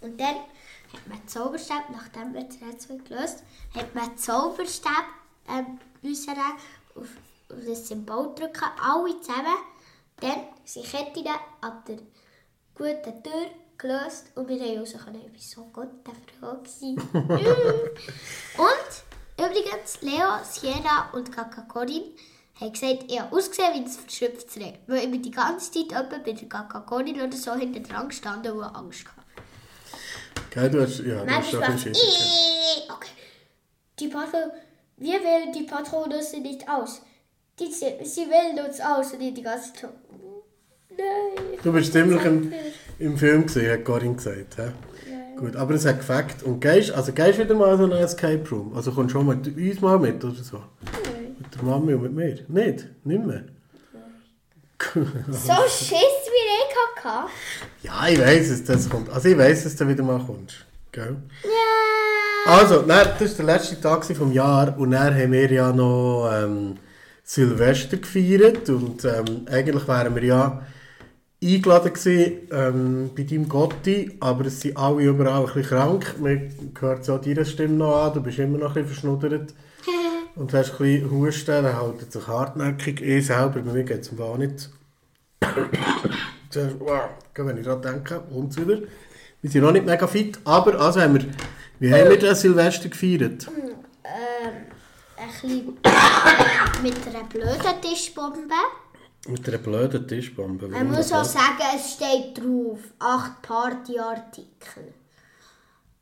Und 0.01 0.19
dann 0.19 0.36
hat 0.93 1.08
man 1.08 1.27
Zauberstab, 1.27 1.89
nachdem 1.91 2.34
wir 2.34 2.43
das 2.43 2.62
Rätsel 2.62 2.97
gelöst 3.03 3.43
hat 3.73 3.93
man 3.95 4.17
Zauberstab 4.17 5.06
ähm, 5.49 5.80
müssen 6.01 6.36
auf, 6.95 7.03
auf 7.49 7.65
das 7.65 7.88
Symbol 7.88 8.34
drücken, 8.36 8.65
alle 8.82 9.19
zusammen. 9.21 9.58
Dann 10.19 10.47
sind 10.65 10.86
Ketten 10.86 11.27
an 11.62 11.84
der 11.88 11.97
guten 12.75 13.23
Tür 13.23 13.49
gelöst 13.77 14.32
und 14.36 14.47
wir 14.49 14.60
haben 14.60 14.80
raus 14.80 14.95
können. 15.03 15.21
Ich 15.36 15.56
war 15.56 15.63
so 15.63 15.69
gut 15.71 15.89
der 16.06 16.15
Frau. 16.39 16.53
und 16.82 17.03
übrigens, 19.38 20.01
Leo, 20.01 20.43
Sierra 20.43 21.10
und 21.13 21.32
Kaka 21.32 21.62
Corin 21.62 22.15
haben 22.60 22.74
gesagt, 22.74 23.06
ich 23.08 23.20
habe 23.20 23.36
ausgesehen 23.36 23.74
wie 23.74 23.80
ein 23.80 23.88
verschriftes 23.88 24.58
Reh. 24.58 24.74
Weil 24.88 25.04
ich 25.04 25.12
bin 25.12 25.22
die 25.22 25.32
ganze 25.32 25.72
Zeit 25.72 25.91
etwa 25.91 26.17
bei 26.24 26.32
der 26.32 26.50
Kaka 26.50 26.80
Corin 26.82 27.22
oder 27.22 27.38
so 27.38 27.54
hinter 27.56 27.80
dran 27.82 28.10
gestanden 28.10 28.52
und 28.54 28.63
Angst 28.63 29.06
hatte. 29.06 29.17
Gell, 30.52 30.70
du 30.70 30.82
hast, 30.82 31.00
ja, 31.00 31.24
du 31.24 31.32
hast 31.32 31.54
Manchmal 31.54 31.63
ein. 31.63 31.78
Okay. 32.89 33.10
Die 34.00 34.08
Patron, 34.08 34.52
wir 34.98 35.20
wählen 35.20 35.52
die 35.54 35.63
Patronusse 35.63 36.39
nicht 36.39 36.67
aus. 36.67 37.02
Die, 37.60 37.72
sie 37.72 38.28
wählen 38.30 38.65
uns 38.65 38.80
aus 38.80 39.13
und 39.13 39.22
ich 39.22 39.34
die 39.34 39.41
ganze 39.41 39.74
Zeit 39.74 39.89
nein. 40.89 41.60
Du 41.63 41.72
bist 41.72 41.91
ziemlich 41.93 42.24
im, 42.24 42.54
im 43.00 43.17
Film 43.17 43.46
gesehen, 43.46 43.72
hat 43.72 43.86
Corinne 43.86 44.15
gesagt. 44.15 44.56
He? 44.56 44.72
Gut, 45.38 45.56
aber 45.56 45.76
es 45.76 45.86
hat 45.86 46.00
gefackt. 46.00 46.41
Und 46.43 46.60
gehst, 46.60 46.91
also 46.91 47.13
gehst 47.13 47.38
wieder 47.38 47.54
mal 47.54 47.78
so 47.78 47.84
einen 47.84 47.93
Escape 47.93 48.43
Room? 48.50 48.76
Also 48.76 48.91
kommst 48.91 49.12
schon 49.12 49.28
mit 49.28 49.56
uns 49.56 49.82
mal 49.82 50.00
mit 50.00 50.24
oder 50.24 50.34
so? 50.34 50.63
Der 51.56 51.64
Mami 51.64 51.94
und 51.94 52.04
mit 52.04 52.14
mir? 52.14 52.36
Nicht? 52.48 52.88
Nicht 53.06 53.26
mehr? 53.26 53.44
So 55.30 55.54
Schiss 55.68 55.92
wie 55.92 56.48
ich 56.60 57.04
hatte. 57.04 57.30
Ja, 57.82 58.08
ich 58.08 58.20
weiss 58.20 58.50
es, 58.50 58.64
das 58.64 58.90
kommt. 58.90 59.10
Also 59.10 59.30
ich 59.30 59.38
weiss, 59.38 59.64
dass 59.64 59.76
du 59.76 59.88
wieder 59.88 60.04
mal 60.04 60.24
kommst. 60.24 60.66
Gell? 60.92 61.16
Ja. 61.44 62.54
Also, 62.54 62.82
dann, 62.84 63.10
das 63.20 63.38
war 63.38 63.46
der 63.46 63.56
letzte 63.56 63.82
Tag 63.82 64.06
vom 64.06 64.32
Jahr 64.32 64.78
und 64.78 64.92
dann 64.92 65.14
haben 65.14 65.32
wir 65.32 65.52
ja 65.52 65.72
noch 65.74 66.30
ähm, 66.32 66.78
Silvester 67.24 67.98
gefeiert 67.98 68.70
und 68.70 69.04
ähm, 69.04 69.46
eigentlich 69.52 69.88
wären 69.88 70.16
wir 70.16 70.24
ja 70.24 70.62
eingeladen 71.44 71.94
gewesen, 71.94 72.34
ähm, 72.52 73.10
bei 73.16 73.24
deinem 73.24 73.50
Gotti, 73.50 74.16
aber 74.20 74.46
es 74.46 74.62
sind 74.62 74.78
alle 74.78 75.04
überall 75.04 75.42
ein 75.42 75.46
bisschen 75.46 75.64
krank. 75.64 76.16
Man 76.20 76.52
hört 76.80 77.04
so 77.04 77.18
deine 77.18 77.46
Stimme 77.46 77.76
noch 77.76 78.06
an, 78.06 78.14
du 78.14 78.22
bist 78.22 78.40
immer 78.40 78.58
noch 78.58 78.76
ein 78.76 78.84
bisschen 78.86 78.88
verschnuddert 78.88 79.54
und 80.38 80.54
hast 80.54 80.71
ein 80.73 80.78
bisschen 80.78 81.12
Husten, 81.12 81.63
dann 81.63 81.82
hält 81.82 82.12
sich 82.12 82.28
hartnäckig. 82.28 83.02
Ich 83.02 83.28
selber, 83.28 83.60
bei 83.62 83.73
mir 83.73 83.84
geht 83.84 84.02
es 84.02 84.19
auch 84.19 84.38
nicht. 84.38 84.69
Zuerst, 86.50 86.80
wow, 86.80 87.10
wenn 87.36 87.58
ich 87.58 87.65
daran 87.65 87.82
denke, 87.82 88.23
kommt 88.32 88.56
wieder. 88.56 88.88
Wir 89.41 89.52
sind 89.52 89.62
noch 89.62 89.71
nicht 89.71 89.86
mega 89.86 90.08
fit, 90.08 90.39
aber 90.45 90.80
also 90.80 91.02
haben 91.02 91.15
wir, 91.15 91.26
wie 91.80 91.93
haben 91.93 92.10
wir 92.10 92.19
das 92.19 92.41
Silvester 92.41 92.89
gefeiert? 92.89 93.47
Ähm, 94.04 94.65
ein 95.17 95.28
bisschen 95.28 95.78
äh, 95.84 96.82
mit 96.82 96.95
einer 97.08 97.23
blöden 97.26 97.82
Tischbombe. 97.82 98.54
Mit 99.28 99.47
einer 99.47 99.58
blöden 99.58 100.08
Tischbombe. 100.08 100.67
Man 100.67 100.91
muss 100.91 101.12
auch 101.12 101.23
sagen, 101.23 101.62
es 101.76 101.93
steht 101.93 102.38
drauf, 102.38 102.80
acht 103.00 103.41
Partyartikel. 103.41 104.93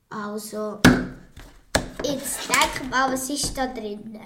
Also, 0.10 0.80
jetzt 2.14 2.40
denk 2.50 2.90
mal, 2.90 3.12
was 3.12 3.30
ist 3.30 3.58
da 3.58 3.68
drin? 3.68 4.20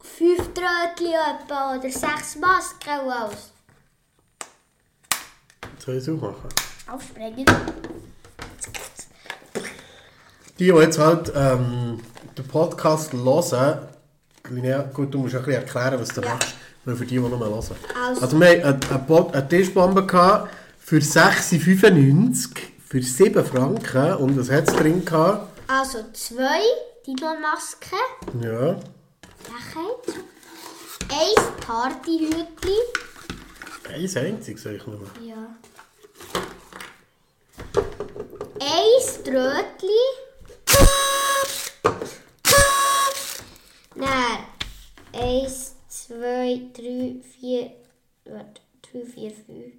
Fünf 0.00 0.38
Trötchen 0.54 1.12
etwa 1.14 1.74
oder 1.76 1.90
sechs 1.90 2.36
Masken 2.36 3.00
und 3.06 3.12
alles. 3.12 3.52
Soll 5.84 5.96
ich 5.96 6.02
es 6.02 6.08
auch 6.08 6.20
machen? 6.20 6.48
Aufsprengen. 6.90 7.44
Die, 10.58 10.64
die 10.64 10.66
jetzt 10.72 10.98
halt 10.98 11.32
ähm, 11.36 12.00
den 12.36 12.48
Podcast 12.48 13.12
hören, 13.12 13.88
Linnea, 14.50 14.82
gut, 14.92 15.12
du 15.12 15.18
musst 15.18 15.34
ein 15.34 15.42
bisschen 15.44 15.62
erklären, 15.62 16.00
was 16.00 16.08
du 16.08 16.20
Ja. 16.22 16.30
machst, 16.34 16.54
weil 16.84 16.96
für 16.96 17.04
die, 17.06 17.14
die 17.14 17.20
nur 17.20 17.38
hören. 17.38 17.52
Also. 17.52 17.74
Also, 18.20 18.40
wir 18.40 18.48
hatten 18.48 18.62
eine, 18.64 18.80
eine, 18.90 18.98
Bo- 19.00 19.30
eine 19.32 19.48
Tischbombe 19.48 20.06
gehabt 20.06 20.50
für 20.80 20.96
6,95 20.98 22.56
für 22.86 23.02
7 23.02 23.44
Franken 23.44 24.14
und 24.14 24.38
was 24.38 24.50
hat 24.50 24.68
es 24.68 24.74
drin 24.74 25.04
gehabt? 25.04 25.46
Also 25.68 25.98
zwei 26.14 26.60
Dino-Masken, 27.08 27.96
Ja, 28.42 28.78
Lächeln. 29.48 29.96
Ein 31.10 31.60
Partyhütli. 31.66 32.76
eins 33.88 34.14
einziges, 34.14 34.62
sag 34.62 34.72
ich 34.74 34.86
nur. 34.86 35.00
Ja. 35.22 35.56
Ein 38.60 39.24
Trötli. 39.24 40.04
Nein. 43.94 44.44
Eins, 45.14 45.76
zwei, 45.88 46.60
drei, 46.74 47.16
vier. 47.40 47.70
Warte. 48.26 48.60
Drei, 48.82 49.04
vier, 49.06 49.30
fünf. 49.30 49.74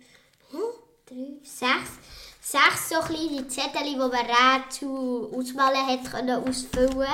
Hä? 0.52 0.58
Drei, 1.06 1.38
sechs. 1.44 1.92
Sechs 2.42 2.90
so 2.90 3.00
kleine 3.00 3.48
Zettel, 3.48 3.84
die 3.84 3.96
man 3.98 4.12
Rätsel 4.12 4.88
ausmalen 5.34 5.86
hat 5.86 6.10
können 6.10 6.44
ausfüllen. 6.44 7.08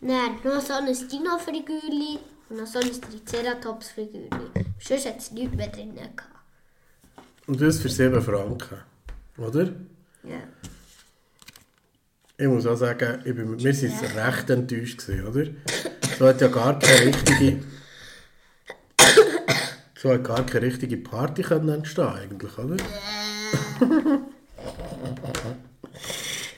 Dann 0.00 0.36
noch 0.42 0.60
so 0.60 0.72
ein 0.72 0.86
Dino-Figürchen 0.86 2.18
und 2.48 2.56
noch 2.58 2.66
so 2.66 2.78
ein 2.80 2.90
Triceratops-Figürchen. 2.90 4.74
Sonst 4.80 5.06
hat 5.06 5.18
es 5.18 5.30
nichts 5.30 5.54
mehr 5.54 5.68
drin 5.68 5.94
gehabt. 5.94 6.22
Und 7.46 7.60
das 7.60 7.78
für 7.80 7.88
7 7.88 8.20
Franken, 8.22 8.78
oder? 9.36 9.72
Ja. 10.24 10.42
Ich 12.38 12.46
muss 12.48 12.66
auch 12.66 12.76
sagen, 12.76 13.20
ich 13.24 13.34
bin, 13.34 13.58
wir 13.58 13.72
waren 13.72 14.18
recht 14.18 14.50
enttäuscht, 14.50 15.06
gewesen, 15.06 15.26
oder? 15.26 15.46
So 16.18 16.26
hat 16.26 16.40
ja 16.40 16.48
gar 16.48 16.78
keine 16.78 17.06
richtige... 17.06 17.62
So 19.96 20.10
hat 20.10 20.24
gar 20.24 20.44
keine 20.44 20.66
richtige 20.66 20.96
Party 20.96 21.42
können 21.42 21.68
entstehen 21.68 22.08
eigentlich, 22.08 22.58
oder? 22.58 22.76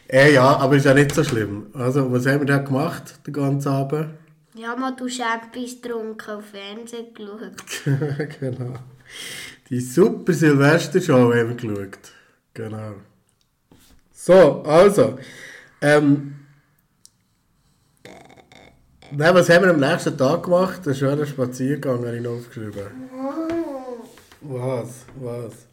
Äh, 0.08 0.32
ja, 0.32 0.56
aber 0.56 0.76
ist 0.76 0.86
ja 0.86 0.94
nicht 0.94 1.14
so 1.14 1.24
schlimm. 1.24 1.66
Also, 1.74 2.10
was 2.12 2.26
haben 2.26 2.40
wir 2.40 2.46
da 2.46 2.58
gemacht, 2.58 3.26
den 3.26 3.34
ganzen 3.34 3.68
Abend? 3.68 4.10
Ja, 4.54 4.76
mal 4.76 4.94
du 4.96 5.08
Schäppis 5.08 5.82
getrunken 5.82 6.36
und 6.36 6.44
Fernsehen 6.44 7.12
geschaut. 7.14 7.56
genau. 8.40 8.74
Die 9.68 9.80
super 9.80 10.32
Silvestershow 10.32 11.32
haben 11.32 11.48
wir 11.48 11.56
geschaut. 11.56 12.12
Genau. 12.52 12.94
So, 14.12 14.62
also. 14.62 15.18
Ähm, 15.80 16.44
Nein, 19.16 19.34
was 19.34 19.48
haben 19.48 19.64
wir 19.64 19.70
am 19.70 19.78
nächsten 19.78 20.16
Tag 20.18 20.42
gemacht? 20.42 20.86
Einen 20.86 20.96
schönen 20.96 21.26
Spaziergang 21.26 22.04
habe 22.04 22.16
ich 22.16 22.22
noch 22.22 22.32
aufgeschrieben. 22.32 22.86
Was? 24.40 25.04
Was? 25.20 25.66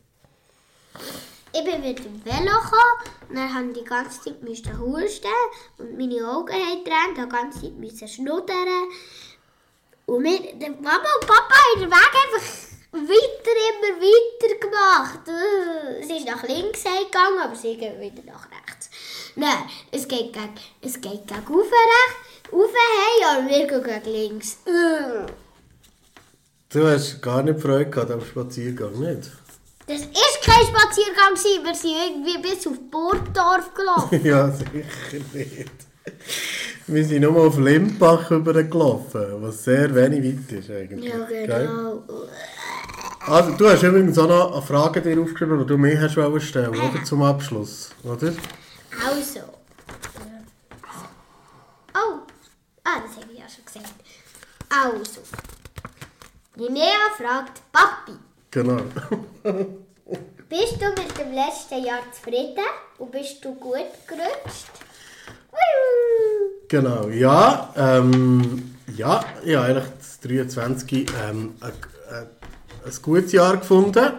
Ich 1.54 1.64
bin 1.66 1.82
mit 1.82 2.00
dem 2.00 2.24
Velo 2.24 2.60
gekommen 2.62 3.30
und 3.30 3.36
dann 3.36 3.54
haben 3.54 3.74
die 3.74 3.84
ganze 3.84 4.22
Zeit 4.22 4.42
müssen 4.42 4.80
husten 4.80 5.28
und 5.78 5.98
meine 5.98 6.26
Augen 6.26 6.54
haben 6.54 6.84
getränt, 6.84 7.18
die 7.18 7.30
ganze 7.30 7.62
Zeit 7.62 7.78
müssen 7.78 8.08
schnuddern. 8.08 8.88
Und 10.06 10.24
der 10.24 10.70
Mama 10.70 11.10
und 11.20 11.28
Papa 11.28 11.54
haben 11.54 11.82
den 11.82 11.92
Weg 11.92 12.14
einfach 12.24 12.48
weiter, 12.94 13.56
immer 13.70 14.02
weiter 14.02 14.56
gemacht. 14.60 15.28
Äh, 15.28 16.02
Es 16.02 16.10
ist 16.10 16.26
nach 16.26 16.44
links 16.44 16.84
gegangen, 16.84 17.40
aber 17.44 17.56
sie 17.56 17.78
gehen 17.78 18.00
wieder 18.00 18.24
nach 18.26 18.48
rechts. 18.50 18.90
Nein, 19.36 19.64
es 19.92 20.08
geht 20.08 20.34
gegen, 20.34 20.56
es 20.82 21.00
geht 21.00 21.28
gegen 21.28 21.48
rauf, 21.50 21.72
rechts, 21.72 22.52
rauf, 22.52 22.72
hey, 22.74 23.40
und 23.40 23.50
wir 23.50 23.68
gehen 23.68 23.84
gegen 23.84 24.12
links. 24.14 24.58
Äh. 24.66 25.26
Du 26.70 26.88
hast 26.88 27.22
gar 27.22 27.44
nicht 27.44 27.60
Freude 27.60 27.90
gehabt 27.90 28.12
am 28.12 28.24
Spaziergang, 28.24 28.98
nicht? 29.00 29.30
Das 29.88 30.02
war 30.02 30.10
kein 30.44 30.66
Spaziergang, 30.68 31.34
gewesen. 31.34 31.64
wir 31.64 31.76
sind 31.76 31.92
irgendwie 31.92 32.42
bis 32.42 32.68
auf 32.68 32.80
Burgdorf 32.90 33.74
gelaufen. 33.74 34.22
ja, 34.24 34.50
sicher 34.50 35.26
nicht. 35.34 35.72
Wir 36.88 37.06
sind 37.06 37.22
nur 37.22 37.48
auf 37.48 37.58
Limbach 37.58 38.32
übergelaufen, 38.32 39.42
was 39.42 39.64
sehr 39.64 39.94
wenig 39.94 40.24
weit 40.24 40.60
ist 40.60 40.70
eigentlich. 40.70 41.14
ja, 41.14 41.26
Gell? 41.26 41.48
genau. 41.48 42.04
Also, 43.28 43.52
du 43.52 43.70
hast 43.70 43.84
übrigens 43.84 44.18
auch 44.18 44.28
noch 44.28 44.54
eine 44.54 44.62
Frage 44.62 45.02
dir 45.02 45.22
aufgeschrieben, 45.22 45.60
die 45.60 45.66
du 45.66 45.78
mir 45.78 46.02
hast 46.02 46.14
stellen, 46.44 46.70
oder? 46.70 47.04
Zum 47.04 47.22
Abschluss, 47.22 47.92
oder? 48.04 48.34
Also. 49.06 49.40
Oh, 51.94 52.20
ah, 52.84 53.00
das 53.06 53.16
habe 53.16 53.32
ich 53.32 53.40
ja 53.40 53.46
schon 53.48 53.66
gesagt. 53.66 53.94
Also. 54.70 55.22
Linnea 56.56 57.10
fragt 57.16 57.62
Papi, 57.72 58.18
Genau. 58.52 58.82
bist 60.50 60.82
du 60.82 60.90
mit 60.90 61.18
dem 61.18 61.32
letzten 61.34 61.86
Jahr 61.86 62.02
zufrieden 62.12 62.66
und 62.98 63.12
bist 63.12 63.44
du 63.46 63.56
gut 63.56 63.88
gerutscht? 64.06 64.68
Genau, 66.68 67.08
ja. 67.08 67.74
Ähm, 67.78 68.76
ja, 68.96 69.24
ich 69.44 69.56
habe 69.56 69.68
eigentlich 69.68 69.94
das 69.98 70.20
23 70.20 71.10
ähm, 71.30 71.56
ein, 71.62 71.72
ein, 72.14 72.28
ein 72.86 73.02
gutes 73.02 73.32
Jahr 73.32 73.56
gefunden. 73.58 74.12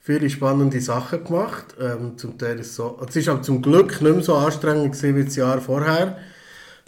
Viele 0.00 0.28
spannende 0.28 0.80
Sachen 0.80 1.24
gemacht. 1.24 1.74
Ähm, 1.80 2.18
zum 2.18 2.36
Teil 2.36 2.58
ist 2.58 2.74
so, 2.74 3.00
es 3.08 3.26
war 3.26 3.40
zum 3.40 3.62
Glück 3.62 4.02
nicht 4.02 4.14
mehr 4.14 4.22
so 4.22 4.34
anstrengend 4.34 4.92
gewesen 4.92 5.16
wie 5.16 5.24
das 5.24 5.36
Jahr 5.36 5.60
vorher, 5.60 6.18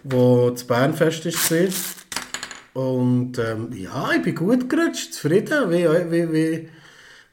wo 0.03 0.51
das 0.51 0.65
Bernfest 0.65 1.25
war. 1.25 1.69
Und 2.75 3.39
ähm, 3.39 3.73
ja, 3.73 4.11
ich 4.17 4.23
bin 4.23 4.35
gut 4.35 4.69
gerutscht, 4.69 5.15
zufrieden, 5.15 5.71
wie, 5.71 5.89
wie, 6.11 6.33
wie, 6.33 6.69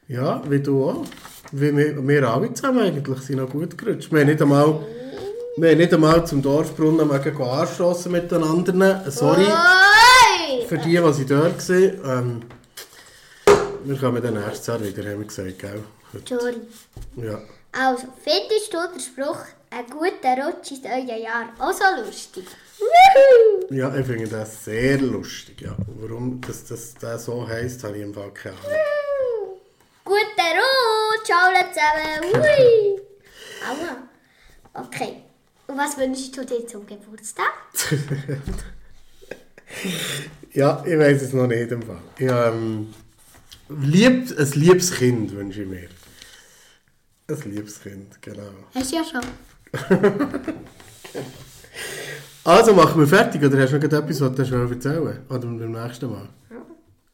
ja, 0.06 0.40
wie 0.48 0.60
du 0.60 0.84
auch. 0.84 1.04
Wie 1.50 1.76
wir, 1.76 2.08
wir 2.08 2.28
alle 2.30 2.54
zusammen 2.54 2.80
eigentlich 2.80 3.18
sind 3.18 3.36
noch 3.36 3.50
gut 3.50 3.76
gerutscht. 3.76 4.12
Wir 4.12 4.20
haben 4.20 4.28
nicht 4.28 4.40
einmal, 4.40 4.80
wir 5.56 5.70
haben 5.70 5.78
nicht 5.78 5.92
einmal 5.92 6.24
zum 6.26 6.40
Dorfbrunnen 6.40 7.08
mögen 7.08 7.42
anstossen 7.42 8.12
mit 8.12 8.30
den 8.30 8.44
anderen. 8.44 9.10
Sorry 9.10 9.44
Oi! 9.44 10.66
für 10.68 10.78
die, 10.78 10.90
die 10.90 11.26
dort 11.26 11.68
waren. 11.68 12.00
Ähm, 12.06 12.42
wir 13.84 13.98
kommen 13.98 14.22
dann 14.22 14.34
nächstes 14.34 14.66
Jahr 14.68 14.80
wieder, 14.80 15.02
haben 15.10 15.18
wir 15.18 15.26
gesagt, 15.26 15.58
gell? 15.58 15.82
Entschuldigung. 16.14 16.68
Ja. 17.16 17.40
Also, 17.72 18.06
findest 18.22 18.72
du 18.72 18.78
den 18.92 19.00
Spruch, 19.00 19.44
ein 19.72 19.86
guter 19.86 20.44
Rutsch 20.44 20.72
ist 20.72 20.84
euer 20.84 21.16
Jahr 21.16 21.52
auch 21.58 21.72
so 21.72 22.04
lustig? 22.04 22.46
ja, 23.70 23.94
ich 23.96 24.06
finde 24.06 24.28
das 24.28 24.64
sehr 24.64 24.98
lustig. 24.98 25.60
Ja. 25.60 25.76
Warum 25.98 26.40
das, 26.40 26.64
das, 26.64 26.94
das 26.94 27.24
so 27.24 27.46
heisst, 27.46 27.82
habe 27.84 27.96
ich 27.96 28.02
im 28.02 28.12
Fall 28.12 28.32
keine 28.32 28.56
Ahnung. 28.56 29.60
Guter 30.04 30.52
Rutsch, 30.58 31.30
alle 31.30 31.68
zusammen. 31.72 32.44
Hui! 32.44 33.00
Aua. 33.68 34.84
Okay. 34.84 35.22
Und 35.66 35.78
was 35.78 35.96
wünschst 35.96 36.36
du 36.36 36.44
dir 36.44 36.66
zum 36.66 36.86
Geburtstag? 36.86 37.52
Ja, 40.54 40.84
ich 40.86 40.98
weiß 40.98 41.22
es 41.22 41.32
noch 41.32 41.46
nicht 41.46 41.72
im 41.72 41.80
Fall. 41.80 42.02
Ich, 42.18 42.28
ähm, 42.28 42.92
lieb, 43.70 44.38
ein 44.38 44.52
liebes 44.52 44.92
Kind 44.92 45.32
wünsche 45.32 45.62
ich 45.62 45.68
mir. 45.68 45.88
Ein 47.28 47.50
liebes 47.50 47.80
Kind, 47.80 48.20
genau. 48.20 48.52
Hast 48.74 48.92
du 48.92 48.96
ja 48.96 49.02
schon. 49.02 49.22
Also 52.44 52.74
machen 52.74 52.98
wir 52.98 53.06
fertig, 53.06 53.44
oder 53.44 53.56
hast 53.60 53.72
du 53.72 53.76
noch 53.78 53.84
etwas, 53.84 54.20
was 54.20 54.34
du 54.34 54.44
schon 54.44 54.68
erzählen 54.68 55.20
Oder 55.28 55.38
beim 55.38 55.70
nächsten 55.70 56.10
Mal? 56.10 56.28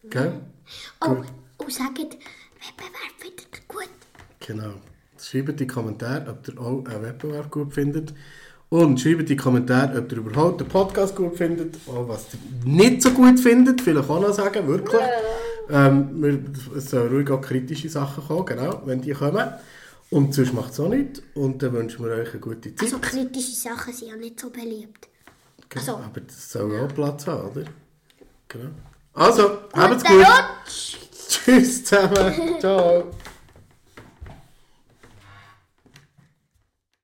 Gell? 0.09 0.33
Oh, 1.03 1.17
und 1.59 1.73
sagt, 1.73 1.99
Wettbewerb 1.99 3.13
findet 3.19 3.47
ihr 3.53 3.61
gut. 3.69 3.91
Genau. 4.41 4.73
Schreibt 5.21 5.51
in 5.51 5.57
die 5.57 5.67
Kommentare, 5.67 6.31
ob 6.31 6.49
ihr 6.49 6.59
auch 6.59 6.85
einen 6.87 7.03
Wettbewerb 7.03 7.51
gut 7.51 7.75
findet. 7.75 8.15
Und 8.71 8.99
schreibt 8.99 9.21
in 9.21 9.27
die 9.27 9.37
Kommentare, 9.37 9.99
ob 9.99 10.11
ihr 10.11 10.19
überhaupt 10.19 10.63
den 10.63 10.69
Podcast 10.69 11.15
gut 11.15 11.37
findet. 11.37 11.77
Auch 11.89 12.09
was 12.09 12.29
ihr 12.33 12.71
nicht 12.71 13.03
so 13.03 13.11
gut 13.11 13.39
findet, 13.39 13.83
vielleicht 13.83 14.09
auch 14.09 14.21
noch 14.21 14.33
sagen, 14.33 14.67
wirklich. 14.67 15.03
Ähm, 15.71 16.23
wir, 16.23 16.41
es 16.75 16.89
sollen 16.89 17.13
ruhig 17.13 17.31
auch 17.31 17.43
kritische 17.43 17.91
Sachen 17.91 18.27
kommen, 18.27 18.47
genau, 18.47 18.81
wenn 18.87 19.03
die 19.03 19.13
kommen. 19.13 19.47
Und 20.11 20.35
sonst 20.35 20.53
macht 20.55 20.73
es 20.73 20.81
auch 20.81 20.89
nichts. 20.89 21.21
Und 21.35 21.63
dann 21.63 21.73
wünschen 21.73 22.05
wir 22.05 22.13
euch 22.13 22.31
eine 22.31 22.41
gute 22.41 22.75
Zeit. 22.75 22.83
Also 22.83 22.99
kritische 22.99 23.53
Sachen 23.55 23.93
sind 23.93 24.09
ja 24.09 24.17
nicht 24.17 24.41
so 24.41 24.51
beliebt. 24.51 25.09
Genau, 25.69 25.81
also- 25.83 25.97
Aber 26.05 26.21
das 26.21 26.51
soll 26.51 26.81
auch 26.81 26.89
Platz 26.95 27.27
haben, 27.27 27.51
oder? 27.51 27.65
Genau. 28.49 28.71
Also, 29.13 29.59
habt's 29.75 30.05
gut. 30.05 30.25
Rutsch! 30.25 30.97
Tschüss 31.29 31.85
zusammen. 31.85 32.57
Ciao. 32.61 33.11